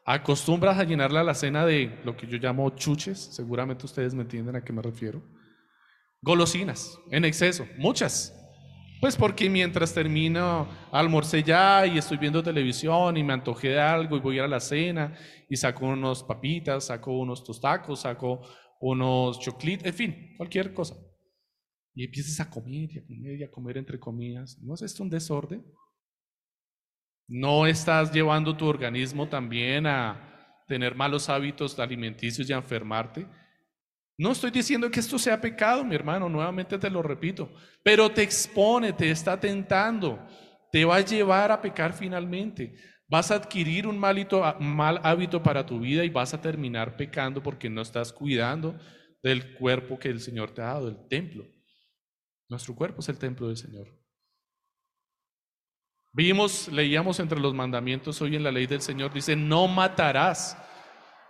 [0.04, 3.18] ¿Acostumbras a llenar la alacena de lo que yo llamo chuches?
[3.18, 5.22] Seguramente ustedes me entienden a qué me refiero.
[6.20, 8.34] Golosinas, en exceso, muchas.
[9.00, 14.16] Pues porque mientras termino, almorcé ya y estoy viendo televisión y me antojé de algo
[14.16, 15.14] y voy a ir a la cena
[15.48, 18.40] y saco unos papitas, saco unos tostacos, saco
[18.80, 20.94] unos choclitos, en fin, cualquier cosa.
[21.94, 24.58] Y empiezas a comer a comer y a comer entre comidas.
[24.62, 25.64] ¿No es esto un desorden?
[27.28, 33.26] ¿No estás llevando tu organismo también a tener malos hábitos alimenticios y a enfermarte?
[34.16, 38.22] No estoy diciendo que esto sea pecado, mi hermano, nuevamente te lo repito, pero te
[38.22, 40.24] expone, te está tentando,
[40.70, 42.76] te va a llevar a pecar finalmente.
[43.08, 47.68] Vas a adquirir un mal hábito para tu vida y vas a terminar pecando porque
[47.68, 48.78] no estás cuidando
[49.22, 51.44] del cuerpo que el Señor te ha dado, el templo.
[52.48, 53.88] Nuestro cuerpo es el templo del Señor.
[56.12, 60.56] Vimos, leíamos entre los mandamientos hoy en la ley del Señor, dice, no matarás.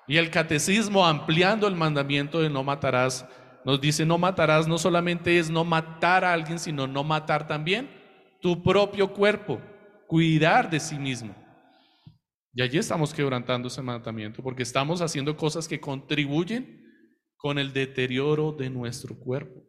[0.06, 3.26] Y el catecismo, ampliando el mandamiento de no matarás,
[3.64, 7.88] nos dice, no matarás no solamente es no matar a alguien, sino no matar también
[8.40, 9.60] tu propio cuerpo,
[10.06, 11.34] cuidar de sí mismo.
[12.52, 16.82] Y allí estamos quebrantando ese mandamiento porque estamos haciendo cosas que contribuyen
[17.36, 19.62] con el deterioro de nuestro cuerpo.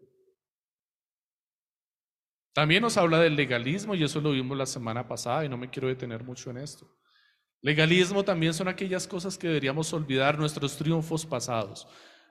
[2.54, 5.70] También nos habla del legalismo y eso lo vimos la semana pasada y no me
[5.70, 6.88] quiero detener mucho en esto.
[7.66, 11.88] Legalismo también son aquellas cosas que deberíamos olvidar, nuestros triunfos pasados,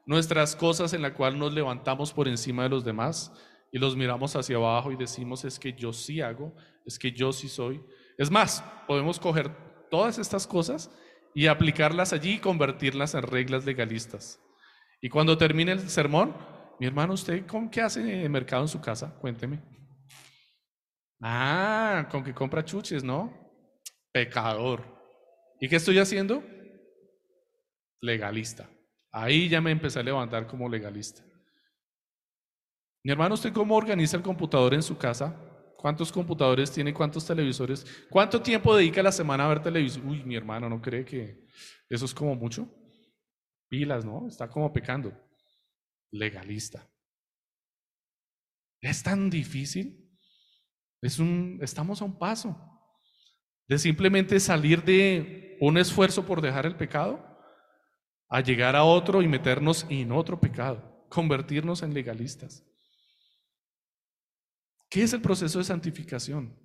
[0.06, 3.32] nuestras cosas en las cuales nos levantamos por encima de los demás
[3.72, 6.54] y los miramos hacia abajo y decimos es que yo sí hago,
[6.86, 7.82] es que yo sí soy.
[8.16, 9.50] Es más, podemos coger
[9.90, 10.88] todas estas cosas
[11.34, 14.40] y aplicarlas allí y convertirlas en reglas legalistas.
[15.00, 16.32] Y cuando termine el sermón,
[16.78, 19.12] mi hermano, ¿usted con qué hace mercado en su casa?
[19.20, 19.60] Cuénteme.
[21.20, 23.32] Ah, con que compra chuches, ¿no?
[24.12, 24.93] Pecador.
[25.64, 26.44] ¿Y qué estoy haciendo?
[28.02, 28.68] Legalista.
[29.10, 31.24] Ahí ya me empecé a levantar como legalista.
[33.02, 35.34] Mi hermano, ¿usted cómo organiza el computador en su casa?
[35.78, 36.92] ¿Cuántos computadores tiene?
[36.92, 37.86] ¿Cuántos televisores?
[38.10, 40.06] ¿Cuánto tiempo dedica la semana a ver televisión?
[40.06, 41.46] Uy, mi hermano, ¿no cree que
[41.88, 42.68] eso es como mucho?
[43.66, 44.28] Pilas, ¿no?
[44.28, 45.18] Está como pecando.
[46.10, 46.86] Legalista.
[48.82, 50.14] ¿Es tan difícil?
[51.00, 52.73] Es un, estamos a un paso
[53.68, 57.24] de simplemente salir de un esfuerzo por dejar el pecado
[58.28, 62.64] a llegar a otro y meternos en otro pecado, convertirnos en legalistas.
[64.90, 66.56] ¿Qué es el proceso de santificación?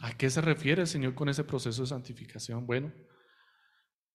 [0.00, 2.66] ¿A qué se refiere el Señor con ese proceso de santificación?
[2.66, 2.92] Bueno,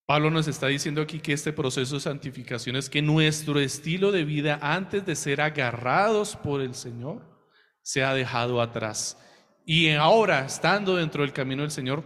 [0.06, 4.26] Pablo nos está diciendo aquí que este proceso de santificación es que nuestro estilo de
[4.26, 7.48] vida antes de ser agarrados por el Señor
[7.82, 9.18] se ha dejado atrás.
[9.66, 12.04] Y ahora, estando dentro del camino del Señor,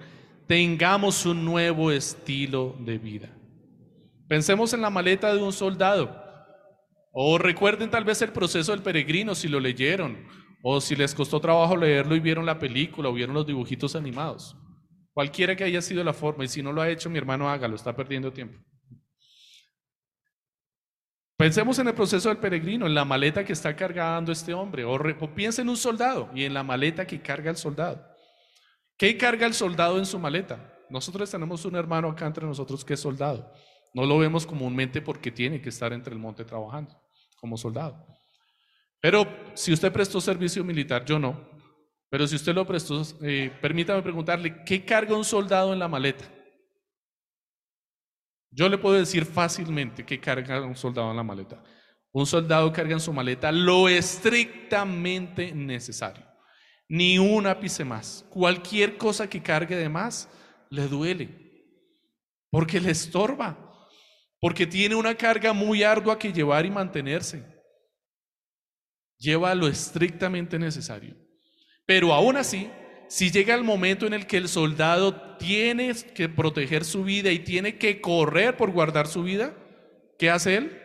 [0.48, 3.30] tengamos un nuevo estilo de vida.
[4.28, 6.24] Pensemos en la maleta de un soldado.
[7.12, 10.28] O recuerden tal vez el proceso del peregrino si lo leyeron,
[10.62, 14.58] o si les costó trabajo leerlo y vieron la película o vieron los dibujitos animados.
[15.14, 17.76] Cualquiera que haya sido la forma, y si no lo ha hecho, mi hermano hágalo,
[17.76, 18.60] está perdiendo tiempo.
[21.38, 24.94] Pensemos en el proceso del peregrino, en la maleta que está cargando este hombre, o,
[24.94, 28.06] o piensa en un soldado y en la maleta que carga el soldado.
[28.98, 30.74] ¿Qué carga el soldado en su maleta?
[30.90, 33.52] Nosotros tenemos un hermano acá entre nosotros que es soldado.
[33.94, 36.96] No lo vemos comúnmente porque tiene que estar entre el monte trabajando
[37.36, 38.06] como soldado.
[39.02, 41.50] Pero si usted prestó servicio militar, yo no.
[42.10, 46.26] Pero si usted lo prestó, eh, permítame preguntarle, ¿qué carga un soldado en la maleta?
[48.56, 51.62] Yo le puedo decir fácilmente qué carga un soldado en la maleta.
[52.12, 56.26] Un soldado carga en su maleta lo estrictamente necesario
[56.88, 58.26] ni un ápice más.
[58.30, 60.30] Cualquier cosa que cargue de más
[60.70, 61.30] le duele,
[62.50, 63.88] porque le estorba,
[64.40, 67.44] porque tiene una carga muy ardua que llevar y mantenerse.
[69.18, 71.16] Lleva lo estrictamente necesario.
[71.86, 72.70] Pero aún así,
[73.08, 77.40] si llega el momento en el que el soldado tiene que proteger su vida y
[77.40, 79.56] tiene que correr por guardar su vida,
[80.18, 80.82] ¿qué hace él?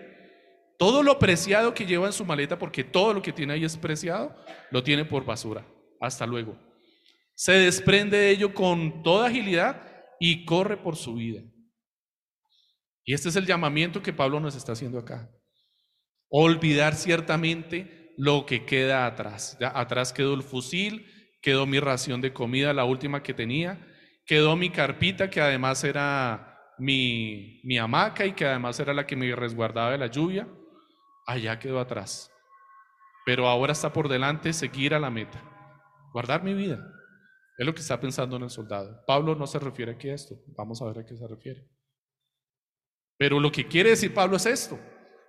[0.79, 3.77] Todo lo preciado que lleva en su maleta, porque todo lo que tiene ahí es
[3.77, 4.35] preciado,
[4.71, 5.67] lo tiene por basura
[6.01, 6.59] hasta luego.
[7.35, 9.83] Se desprende de ello con toda agilidad
[10.19, 11.43] y corre por su vida.
[13.05, 15.31] Y este es el llamamiento que Pablo nos está haciendo acá.
[16.29, 19.57] Olvidar ciertamente lo que queda atrás.
[19.61, 21.07] atrás quedó el fusil,
[21.41, 23.87] quedó mi ración de comida, la última que tenía,
[24.27, 29.17] quedó mi carpita, que además era mi, mi hamaca y que además era la que
[29.17, 30.49] me resguardaba de la lluvia.
[31.27, 32.31] Allá quedó atrás.
[33.27, 35.51] Pero ahora está por delante seguir a la meta
[36.13, 36.79] guardar mi vida.
[37.59, 39.05] Es lo que está pensando en el soldado.
[39.07, 40.37] Pablo no se refiere aquí a esto.
[40.57, 41.69] Vamos a ver a qué se refiere.
[43.19, 44.79] Pero lo que quiere decir Pablo es esto,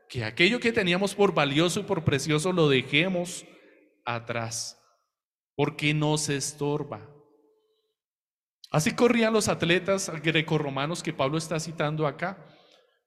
[0.08, 3.46] que aquello que teníamos por valioso y por precioso lo dejemos
[4.06, 4.81] atrás,
[5.56, 7.08] porque nos estorba.
[8.72, 12.46] Así corrían los atletas grecorromanos que Pablo está citando acá.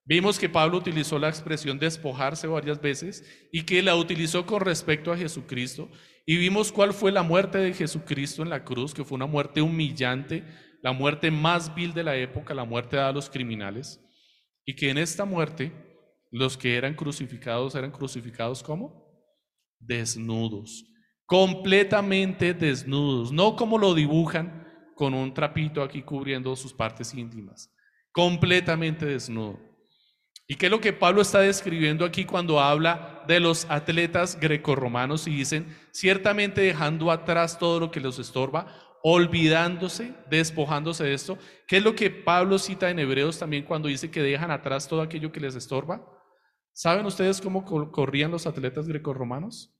[0.04, 5.10] Vimos que Pablo utilizó la expresión despojarse varias veces y que la utilizó con respecto
[5.10, 5.88] a Jesucristo
[6.26, 9.60] y vimos cuál fue la muerte de Jesucristo en la cruz, que fue una muerte
[9.60, 10.44] humillante,
[10.82, 14.00] la muerte más vil de la época, la muerte a los criminales.
[14.64, 15.72] Y que en esta muerte
[16.30, 19.04] los que eran crucificados eran crucificados como
[19.78, 20.86] desnudos,
[21.26, 27.72] completamente desnudos, no como lo dibujan con un trapito aquí cubriendo sus partes íntimas,
[28.12, 29.58] completamente desnudo.
[30.46, 35.26] ¿Y qué es lo que Pablo está describiendo aquí cuando habla de los atletas grecorromanos
[35.26, 38.66] y dicen, ciertamente dejando atrás todo lo que los estorba,
[39.02, 41.38] olvidándose, despojándose de esto?
[41.66, 45.00] ¿Qué es lo que Pablo cita en Hebreos también cuando dice que dejan atrás todo
[45.00, 46.06] aquello que les estorba?
[46.72, 49.73] ¿Saben ustedes cómo corrían los atletas grecorromanos?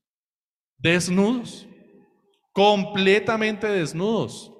[0.77, 1.67] Desnudos,
[2.51, 4.51] completamente desnudos.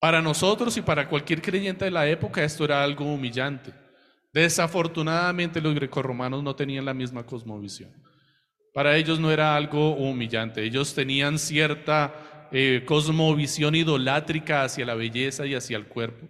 [0.00, 3.72] Para nosotros y para cualquier creyente de la época esto era algo humillante.
[4.32, 7.92] Desafortunadamente los grecorromanos no tenían la misma cosmovisión.
[8.72, 10.64] Para ellos no era algo humillante.
[10.64, 16.26] Ellos tenían cierta eh, cosmovisión idolátrica hacia la belleza y hacia el cuerpo.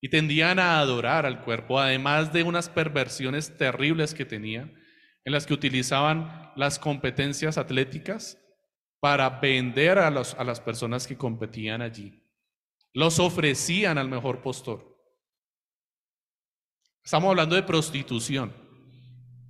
[0.00, 4.72] Y tendían a adorar al cuerpo, además de unas perversiones terribles que tenían,
[5.24, 8.38] en las que utilizaban las competencias atléticas
[9.00, 12.22] para vender a, a las personas que competían allí.
[12.92, 14.90] Los ofrecían al mejor postor.
[17.04, 18.52] Estamos hablando de prostitución.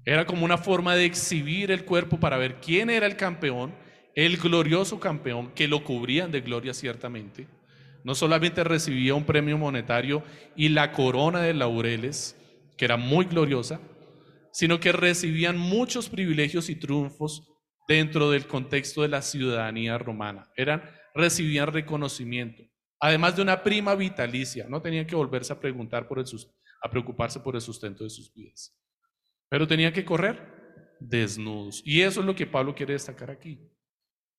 [0.05, 3.75] Era como una forma de exhibir el cuerpo para ver quién era el campeón,
[4.15, 7.47] el glorioso campeón, que lo cubrían de gloria ciertamente.
[8.03, 10.23] No solamente recibía un premio monetario
[10.57, 12.37] y la corona de laureles,
[12.77, 13.81] que era muy gloriosa,
[14.53, 17.49] sino que recibían muchos privilegios y triunfos
[17.89, 20.51] dentro del contexto de la ciudadanía romana.
[20.57, 20.83] Eran,
[21.15, 22.71] recibían reconocimiento
[23.01, 24.67] además de una prima vitalicia.
[24.69, 26.27] No tenían que volverse a preguntar por el
[26.83, 28.77] a preocuparse por el sustento de sus vidas.
[29.49, 31.83] Pero tenían que correr desnudos.
[31.85, 33.59] Y eso es lo que Pablo quiere destacar aquí.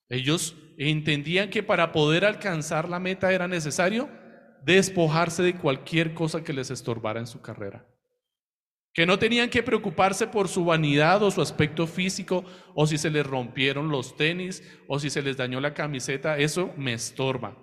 [0.10, 4.10] Ellos entendían que para poder alcanzar la meta era necesario
[4.64, 7.88] despojarse de cualquier cosa que les estorbara en su carrera.
[8.94, 12.44] Que no tenían que preocuparse por su vanidad o su aspecto físico,
[12.76, 16.74] o si se les rompieron los tenis, o si se les dañó la camiseta, eso
[16.78, 17.58] me estorba.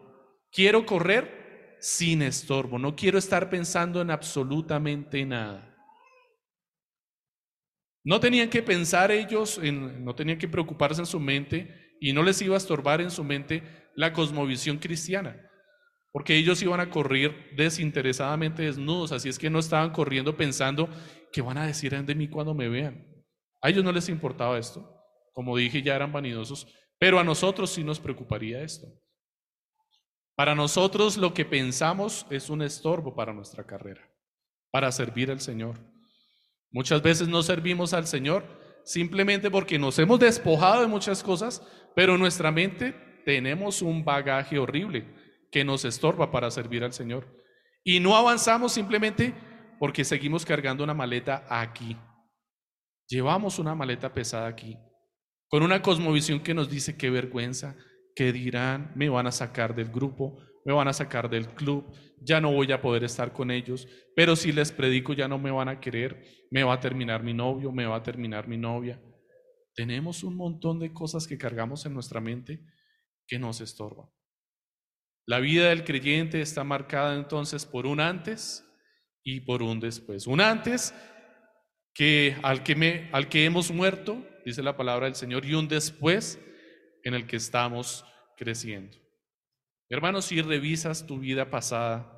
[0.50, 5.76] Quiero correr sin estorbo, no quiero estar pensando en absolutamente nada.
[8.04, 12.22] No tenían que pensar ellos, en, no tenían que preocuparse en su mente y no
[12.22, 13.62] les iba a estorbar en su mente
[13.94, 15.44] la cosmovisión cristiana.
[16.10, 20.88] porque ellos iban a correr desinteresadamente desnudos, así es que no estaban corriendo pensando
[21.32, 23.06] qué van a decir de mí cuando me vean.
[23.60, 24.88] A ellos no les importaba esto,
[25.32, 26.66] como dije, ya eran vanidosos,
[26.98, 28.86] pero a nosotros sí nos preocuparía esto.
[30.36, 34.08] Para nosotros lo que pensamos es un estorbo para nuestra carrera,
[34.70, 35.76] para servir al Señor.
[36.70, 38.44] Muchas veces no servimos al Señor
[38.84, 41.66] simplemente porque nos hemos despojado de muchas cosas,
[41.96, 45.06] pero en nuestra mente tenemos un bagaje horrible
[45.50, 47.26] que nos estorba para servir al Señor.
[47.82, 49.34] Y no avanzamos simplemente
[49.78, 51.96] porque seguimos cargando una maleta aquí.
[53.08, 54.76] Llevamos una maleta pesada aquí,
[55.48, 57.76] con una cosmovisión que nos dice qué vergüenza,
[58.14, 62.40] qué dirán, me van a sacar del grupo, me van a sacar del club, ya
[62.40, 65.68] no voy a poder estar con ellos, pero si les predico ya no me van
[65.68, 69.00] a querer, me va a terminar mi novio, me va a terminar mi novia.
[69.74, 72.64] Tenemos un montón de cosas que cargamos en nuestra mente
[73.26, 74.08] que nos estorban.
[75.26, 78.67] La vida del creyente está marcada entonces por un antes
[79.34, 80.26] y por un después.
[80.26, 80.94] Un antes
[81.94, 85.68] que al que, me, al que hemos muerto, dice la palabra del Señor, y un
[85.68, 86.40] después
[87.02, 88.06] en el que estamos
[88.38, 88.96] creciendo.
[89.90, 92.10] Hermanos, si revisas tu vida pasada,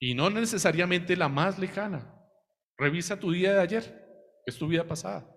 [0.00, 2.12] y no necesariamente la más lejana,
[2.76, 5.32] revisa tu día de ayer, es tu vida pasada.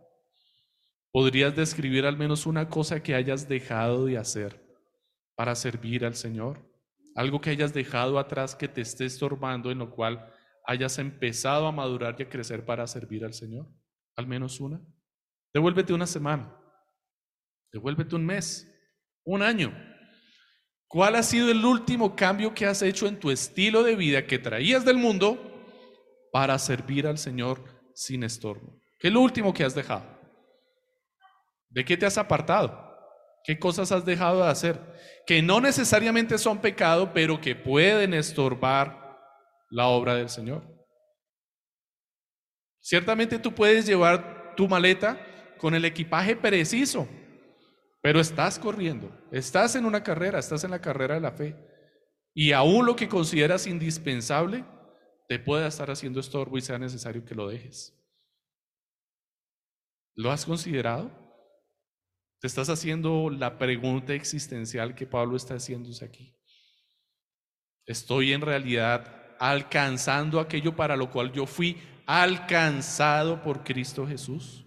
[1.12, 4.60] ¿Podrías describir al menos una cosa que hayas dejado de hacer
[5.36, 6.68] para servir al Señor?
[7.16, 10.32] Algo que hayas dejado atrás que te esté estorbando, en lo cual
[10.70, 13.68] hayas empezado a madurar y a crecer para servir al Señor.
[14.16, 14.80] Al menos una.
[15.52, 16.56] Devuélvete una semana.
[17.74, 18.72] Devuélvete un mes.
[19.24, 19.74] Un año.
[20.88, 24.38] ¿Cuál ha sido el último cambio que has hecho en tu estilo de vida que
[24.38, 25.66] traías del mundo
[26.32, 27.64] para servir al Señor
[27.96, 28.80] sin estorbo?
[29.00, 30.06] ¿Qué es lo último que has dejado?
[31.70, 32.96] ¿De qué te has apartado?
[33.44, 34.80] ¿Qué cosas has dejado de hacer?
[35.26, 38.99] Que no necesariamente son pecado, pero que pueden estorbar
[39.70, 40.64] la obra del Señor.
[42.80, 45.20] Ciertamente tú puedes llevar tu maleta
[45.58, 47.08] con el equipaje preciso,
[48.02, 51.56] pero estás corriendo, estás en una carrera, estás en la carrera de la fe.
[52.34, 54.64] Y aún lo que consideras indispensable
[55.28, 57.96] te puede estar haciendo estorbo y sea necesario que lo dejes.
[60.16, 61.12] ¿Lo has considerado?
[62.40, 66.36] Te estás haciendo la pregunta existencial que Pablo está haciéndose aquí.
[67.86, 74.66] ¿Estoy en realidad alcanzando aquello para lo cual yo fui alcanzado por Cristo Jesús?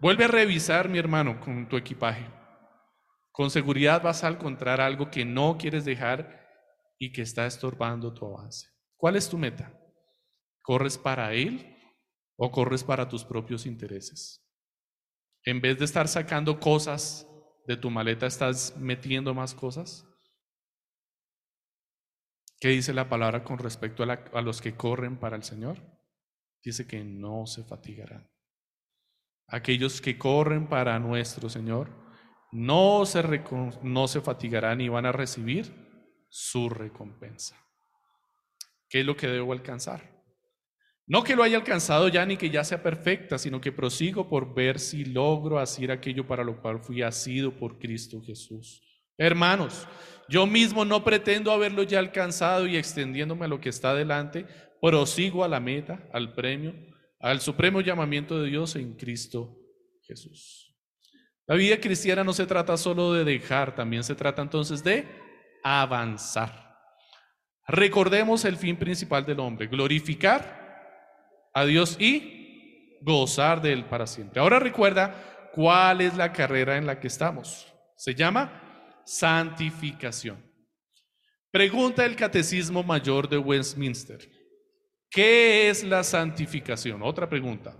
[0.00, 2.26] Vuelve a revisar, mi hermano, con tu equipaje.
[3.32, 6.44] Con seguridad vas a encontrar algo que no quieres dejar
[6.98, 8.68] y que está estorbando tu avance.
[8.96, 9.72] ¿Cuál es tu meta?
[10.62, 11.76] ¿Corres para Él
[12.36, 14.40] o corres para tus propios intereses?
[15.44, 17.26] En vez de estar sacando cosas
[17.66, 20.06] de tu maleta, ¿estás metiendo más cosas?
[22.60, 25.78] ¿Qué dice la palabra con respecto a, los que corren para el Señor?
[26.62, 28.30] Dice que no se fatigarán.
[29.48, 31.90] Aquellos que corren para nuestro Señor
[32.52, 33.22] no se,
[33.82, 35.72] no se fatigarán y van a recibir
[36.28, 37.56] su recompensa.
[38.88, 40.14] ¿Qué es lo que debo alcanzar?
[41.06, 44.54] No que lo haya alcanzado ya ni que ya sea perfecta, sino que prosigo por
[44.54, 48.93] ver si logro hacer aquello para lo cual fui asido por Cristo Jesús.
[49.18, 49.86] Hermanos,
[50.28, 54.46] yo mismo no pretendo haberlo ya alcanzado y extendiéndome a lo que está delante,
[54.80, 56.74] prosigo a la meta, al premio
[57.24, 59.56] al supremo llamamiento de Dios en Cristo
[60.02, 60.76] Jesús.
[61.46, 65.08] La vida cristiana no se trata solo de dejar, también se trata entonces de
[65.62, 66.76] avanzar.
[67.66, 74.38] Recordemos el fin principal del hombre, glorificar a Dios y gozar de Él para siempre.
[74.38, 77.72] Ahora recuerda cuál es la carrera en la que estamos.
[77.96, 78.63] Se llama
[79.06, 80.42] santificación.
[81.50, 84.18] Pregunta el Catecismo Mayor de Westminster.
[85.10, 87.02] ¿Qué es la santificación?
[87.02, 87.76] Otra pregunta.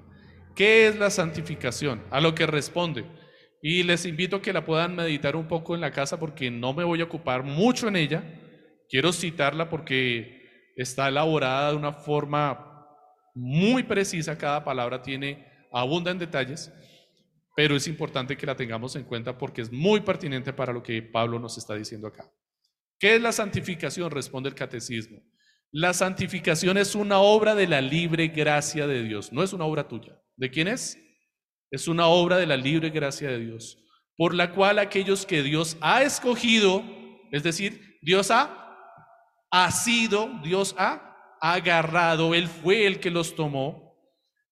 [0.54, 2.02] ¿Qué es la santificación?
[2.10, 3.04] A lo que responde.
[3.60, 6.72] Y les invito a que la puedan meditar un poco en la casa porque no
[6.72, 8.22] me voy a ocupar mucho en ella.
[8.88, 12.86] Quiero citarla porque está elaborada de una forma
[13.34, 14.38] muy precisa.
[14.38, 16.72] Cada palabra tiene, abunda en detalles,
[17.54, 21.02] pero es importante que la tengamos en cuenta porque es muy pertinente para lo que
[21.02, 22.28] Pablo nos está diciendo acá.
[22.98, 24.10] ¿Qué es la santificación?
[24.10, 25.22] Responde el catecismo.
[25.70, 29.88] La santificación es una obra de la libre gracia de Dios, no es una obra
[29.88, 30.20] tuya.
[30.36, 30.98] ¿De quién es?
[31.70, 33.78] Es una obra de la libre gracia de Dios,
[34.16, 36.84] por la cual aquellos que Dios ha escogido,
[37.32, 38.76] es decir, Dios ha,
[39.50, 43.98] ha sido, Dios ha agarrado, Él fue el que los tomó,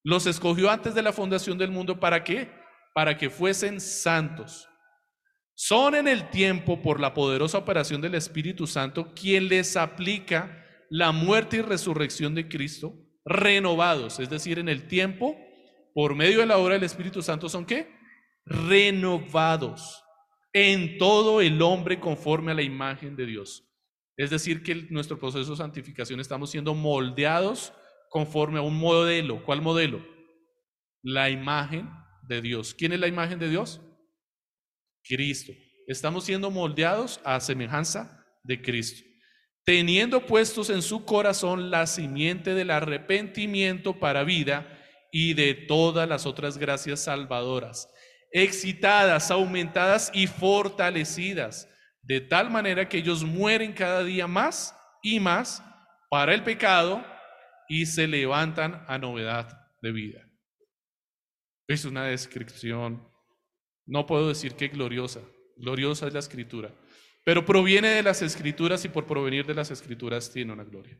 [0.02, 2.50] los escogió antes de la fundación del mundo, ¿para qué?
[2.94, 4.68] Para que fuesen santos.
[5.54, 11.12] son en el tiempo, por la poderosa operación del Espíritu Santo, quien les aplica la
[11.12, 15.36] muerte y resurrección de Cristo, renovados, es decir, en el tiempo,
[15.94, 17.94] por medio de la obra del Espíritu Santo, son qué?
[18.44, 20.02] Renovados
[20.52, 23.68] en todo el hombre conforme a la imagen de Dios.
[24.16, 27.72] Es decir, que nuestro proceso de santificación estamos siendo moldeados
[28.10, 29.42] conforme a un modelo.
[29.44, 30.04] ¿Cuál modelo?
[31.02, 31.88] La imagen
[32.32, 32.74] de Dios.
[32.74, 33.80] ¿Quién es la imagen de Dios?
[35.04, 35.52] Cristo.
[35.86, 39.02] Estamos siendo moldeados a semejanza de Cristo,
[39.64, 44.78] teniendo puestos en su corazón la simiente del arrepentimiento para vida
[45.10, 47.88] y de todas las otras gracias salvadoras,
[48.30, 51.68] excitadas, aumentadas y fortalecidas,
[52.02, 55.62] de tal manera que ellos mueren cada día más y más
[56.08, 57.04] para el pecado
[57.68, 60.31] y se levantan a novedad de vida.
[61.72, 63.02] Es una descripción
[63.86, 65.22] no puedo decir que gloriosa,
[65.56, 66.74] gloriosa es la escritura,
[67.24, 70.98] pero proviene de las escrituras y por provenir de las escrituras tiene una gloria.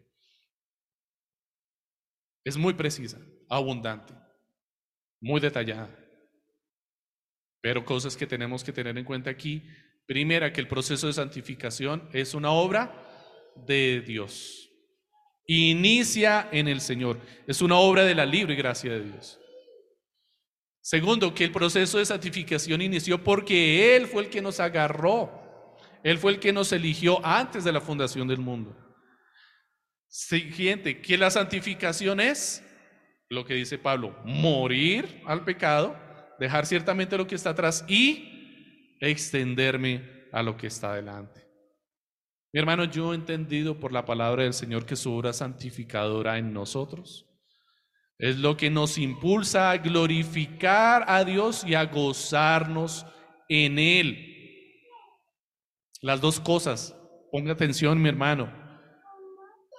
[2.45, 4.14] Es muy precisa, abundante,
[5.20, 5.95] muy detallada.
[7.61, 9.62] Pero cosas que tenemos que tener en cuenta aquí.
[10.07, 12.93] Primera, que el proceso de santificación es una obra
[13.55, 14.68] de Dios.
[15.47, 17.20] Inicia en el Señor.
[17.47, 19.39] Es una obra de la libre gracia de Dios.
[20.83, 25.78] Segundo, que el proceso de santificación inició porque Él fue el que nos agarró.
[26.03, 28.76] Él fue el que nos eligió antes de la fundación del mundo.
[30.09, 32.64] Siguiente, que la santificación es
[33.28, 35.97] lo que dice Pablo, morir al pecado,
[36.41, 41.47] dejar ciertamente lo que está atrás y extenderme a lo que está delante.
[42.53, 46.53] Mi hermano, yo he entendido por la palabra del Señor que su obra santificadora en
[46.53, 47.32] nosotros
[48.23, 53.05] es lo que nos impulsa a glorificar a Dios y a gozarnos
[53.49, 54.79] en Él.
[56.01, 56.97] Las dos cosas,
[57.33, 58.49] ponga atención mi hermano.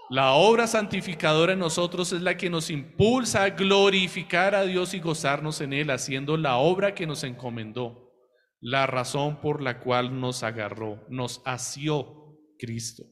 [0.10, 5.00] La obra santificadora en nosotros es la que nos impulsa a glorificar a Dios y
[5.00, 8.12] gozarnos en Él, haciendo la obra que nos encomendó,
[8.60, 13.04] la razón por la cual nos agarró, nos asió Cristo.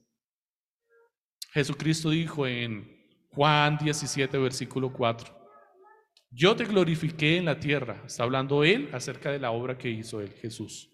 [1.54, 2.91] Jesucristo dijo en
[3.34, 5.34] Juan 17, versículo 4.
[6.32, 8.04] Yo te glorifiqué en la tierra.
[8.06, 10.90] Está hablando él acerca de la obra que hizo él, Jesús.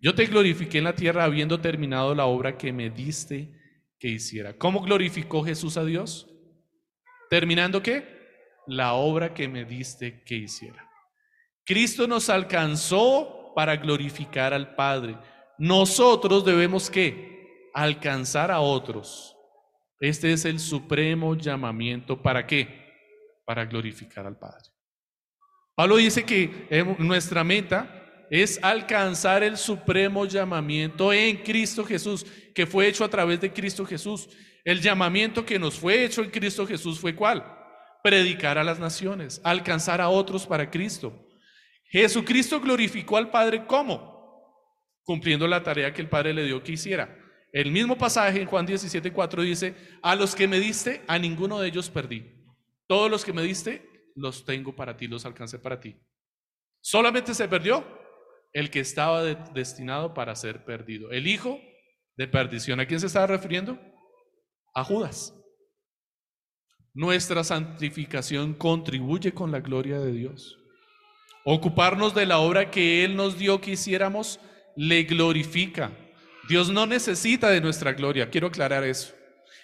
[0.00, 3.52] Yo te glorifiqué en la tierra habiendo terminado la obra que me diste
[3.98, 4.56] que hiciera.
[4.58, 6.28] ¿Cómo glorificó Jesús a Dios?
[7.30, 8.04] Terminando qué?
[8.66, 10.88] La obra que me diste que hiciera.
[11.64, 15.16] Cristo nos alcanzó para glorificar al Padre.
[15.56, 17.70] Nosotros debemos qué?
[17.74, 19.35] Alcanzar a otros
[20.00, 22.20] este es el supremo llamamiento.
[22.20, 22.68] ¿Para qué?
[23.44, 24.68] Para glorificar al Padre.
[25.74, 32.88] Pablo dice que nuestra meta es alcanzar el supremo llamamiento en Cristo Jesús, que fue
[32.88, 34.28] hecho a través de Cristo Jesús.
[34.64, 37.44] El llamamiento que nos fue hecho en Cristo Jesús fue cuál?
[38.02, 41.26] Predicar a las naciones, alcanzar a otros para Cristo.
[41.88, 44.16] Jesucristo glorificó al Padre ¿cómo?
[45.04, 47.16] Cumpliendo la tarea que el Padre le dio que hiciera.
[47.56, 51.58] El mismo pasaje en Juan 17, 4 dice, a los que me diste, a ninguno
[51.58, 52.30] de ellos perdí.
[52.86, 55.96] Todos los que me diste, los tengo para ti, los alcancé para ti.
[56.82, 57.82] Solamente se perdió
[58.52, 61.10] el que estaba destinado para ser perdido.
[61.10, 61.58] El hijo
[62.18, 62.78] de perdición.
[62.78, 63.80] ¿A quién se estaba refiriendo?
[64.74, 65.34] A Judas.
[66.92, 70.58] Nuestra santificación contribuye con la gloria de Dios.
[71.46, 74.40] Ocuparnos de la obra que Él nos dio que hiciéramos
[74.76, 75.90] le glorifica.
[76.48, 79.14] Dios no necesita de nuestra gloria, quiero aclarar eso.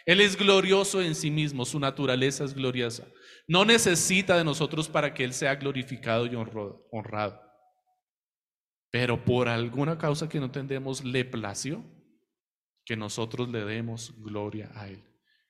[0.05, 3.07] Él es glorioso en sí mismo, su naturaleza es gloriosa.
[3.47, 7.41] No necesita de nosotros para que Él sea glorificado y honrado.
[8.91, 11.85] Pero por alguna causa que no entendemos, le plació
[12.85, 15.03] que nosotros le demos gloria a Él.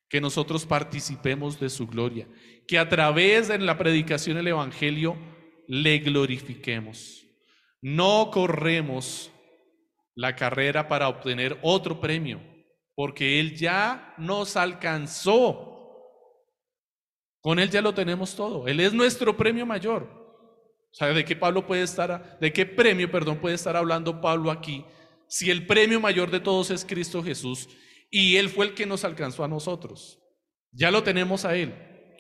[0.09, 2.28] Que nosotros participemos de su gloria.
[2.68, 5.16] Que a través de la predicación del Evangelio
[5.66, 7.26] le glorifiquemos.
[7.80, 9.32] No corremos
[10.15, 12.41] la carrera para obtener otro premio,
[12.95, 15.69] porque Él ya nos alcanzó.
[17.41, 18.69] Con Él ya lo tenemos todo.
[18.69, 20.23] Él es nuestro premio mayor.
[20.93, 24.85] ¿Sabe de qué Pablo puede estar, de qué premio, perdón, puede estar hablando Pablo aquí?
[25.27, 27.69] Si el premio mayor de todos es Cristo Jesús
[28.11, 30.21] y Él fue el que nos alcanzó a nosotros.
[30.71, 31.75] Ya lo tenemos a Él,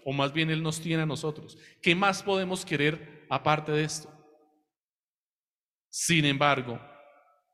[0.06, 1.58] o más bien Él nos tiene a nosotros.
[1.82, 4.08] ¿Qué más podemos querer aparte de esto?
[5.90, 6.80] Sin embargo,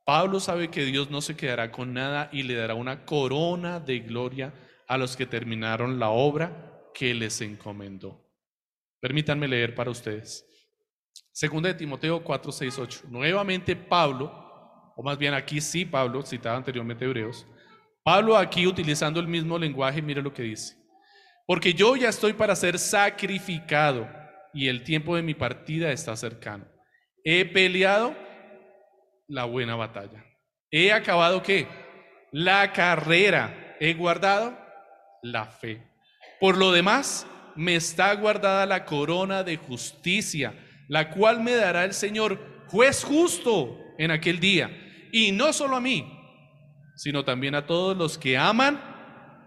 [0.09, 3.99] Pablo sabe que Dios no se quedará con nada y le dará una corona de
[3.99, 4.55] gloria
[4.87, 8.27] a los que terminaron la obra que les encomendó.
[9.01, 10.47] Permítanme leer para ustedes.
[11.31, 13.01] Segunda de Timoteo 4, 6, 8.
[13.11, 14.33] Nuevamente Pablo,
[14.97, 17.47] o más bien aquí sí Pablo, citaba anteriormente Hebreos,
[18.03, 20.75] Pablo aquí utilizando el mismo lenguaje, mire lo que dice.
[21.47, 24.09] Porque yo ya estoy para ser sacrificado
[24.55, 26.65] y el tiempo de mi partida está cercano.
[27.23, 28.17] He peleado
[29.29, 30.25] la buena batalla.
[30.71, 31.67] He acabado qué?
[32.33, 33.77] La carrera.
[33.81, 34.59] He guardado
[35.23, 35.83] la fe.
[36.41, 40.55] Por lo demás, me está guardada la corona de justicia,
[40.89, 44.71] la cual me dará el Señor, juez justo, en aquel día.
[45.13, 46.13] Y no solo a mí,
[46.97, 48.81] sino también a todos los que aman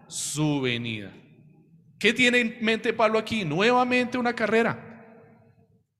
[0.08, 1.12] su venida.
[1.98, 3.44] ¿Qué tiene en mente Pablo aquí?
[3.44, 4.88] Nuevamente una carrera.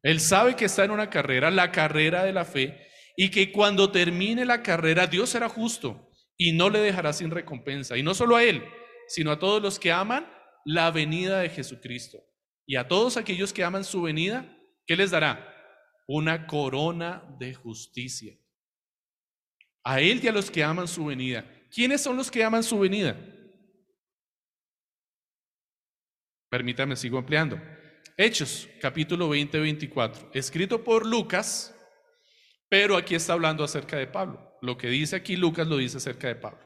[0.03, 3.91] Él sabe que está en una carrera, la carrera de la fe, y que cuando
[3.91, 7.97] termine la carrera Dios será justo y no le dejará sin recompensa.
[7.97, 8.65] Y no solo a él,
[9.07, 10.27] sino a todos los que aman
[10.65, 12.19] la venida de Jesucristo.
[12.67, 14.57] Y a todos aquellos que aman su venida,
[14.87, 15.49] ¿qué les dará?
[16.07, 18.37] Una corona de justicia.
[19.85, 21.45] A él y a los que aman su venida.
[21.71, 23.17] ¿Quiénes son los que aman su venida?
[26.49, 27.61] Permítame, sigo ampliando.
[28.17, 31.72] Hechos, capítulo 20, 24, escrito por Lucas,
[32.73, 34.57] pero aquí está hablando acerca de Pablo.
[34.63, 36.65] Lo que dice aquí Lucas lo dice acerca de Pablo.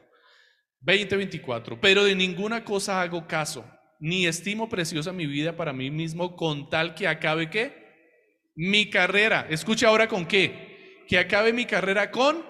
[0.79, 5.91] 20, 24, pero de ninguna cosa hago caso, ni estimo preciosa mi vida para mí
[5.91, 8.53] mismo con tal que acabe qué?
[8.55, 9.47] Mi carrera.
[9.49, 11.03] Escucha ahora con qué?
[11.09, 12.41] Que acabe mi carrera con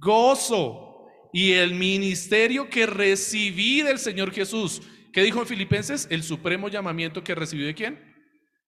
[0.00, 4.82] gozo y el ministerio que recibí del Señor Jesús
[5.12, 6.08] ¿Qué dijo en Filipenses?
[6.10, 8.16] El supremo llamamiento que recibió de quién?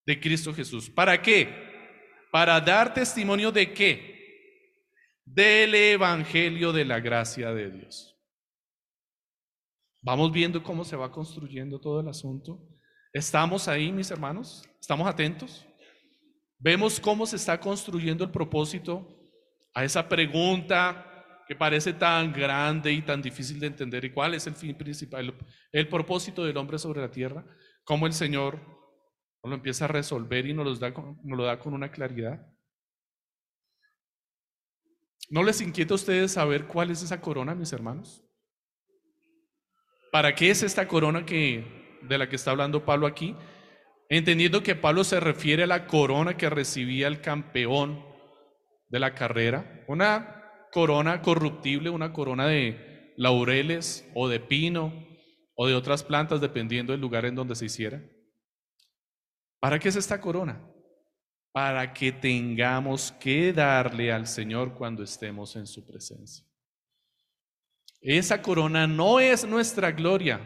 [0.07, 0.89] De Cristo Jesús.
[0.89, 1.70] ¿Para qué?
[2.31, 4.11] Para dar testimonio de qué?
[5.25, 8.17] Del Evangelio de la gracia de Dios.
[10.03, 12.67] Vamos viendo cómo se va construyendo todo el asunto.
[13.13, 14.63] ¿Estamos ahí, mis hermanos?
[14.81, 15.67] ¿Estamos atentos?
[16.59, 19.07] Vemos cómo se está construyendo el propósito
[19.75, 21.07] a esa pregunta
[21.47, 24.05] que parece tan grande y tan difícil de entender.
[24.05, 25.35] ¿Y cuál es el fin principal,
[25.73, 27.45] el, propósito del hombre sobre la tierra?
[27.83, 28.61] ¿Cómo el Señor
[29.49, 32.47] lo empieza a resolver y nos, da, nos lo da con una claridad?
[35.31, 38.23] ¿No les inquieta a ustedes saber cuál es esa corona, mis hermanos?
[40.11, 43.37] ¿Para qué es esta corona que, de la que está hablando Pablo aquí?
[44.09, 48.05] Entendiendo que Pablo se refiere a la corona que recibía el campeón
[48.89, 54.93] de la carrera, una corona corruptible, una corona de laureles o de pino
[55.55, 58.03] o de otras plantas, dependiendo del lugar en donde se hiciera.
[59.61, 60.61] ¿Para qué es esta corona?
[61.53, 66.45] Para que tengamos que darle al Señor cuando estemos en su presencia.
[68.01, 70.41] Esa corona no es nuestra gloria.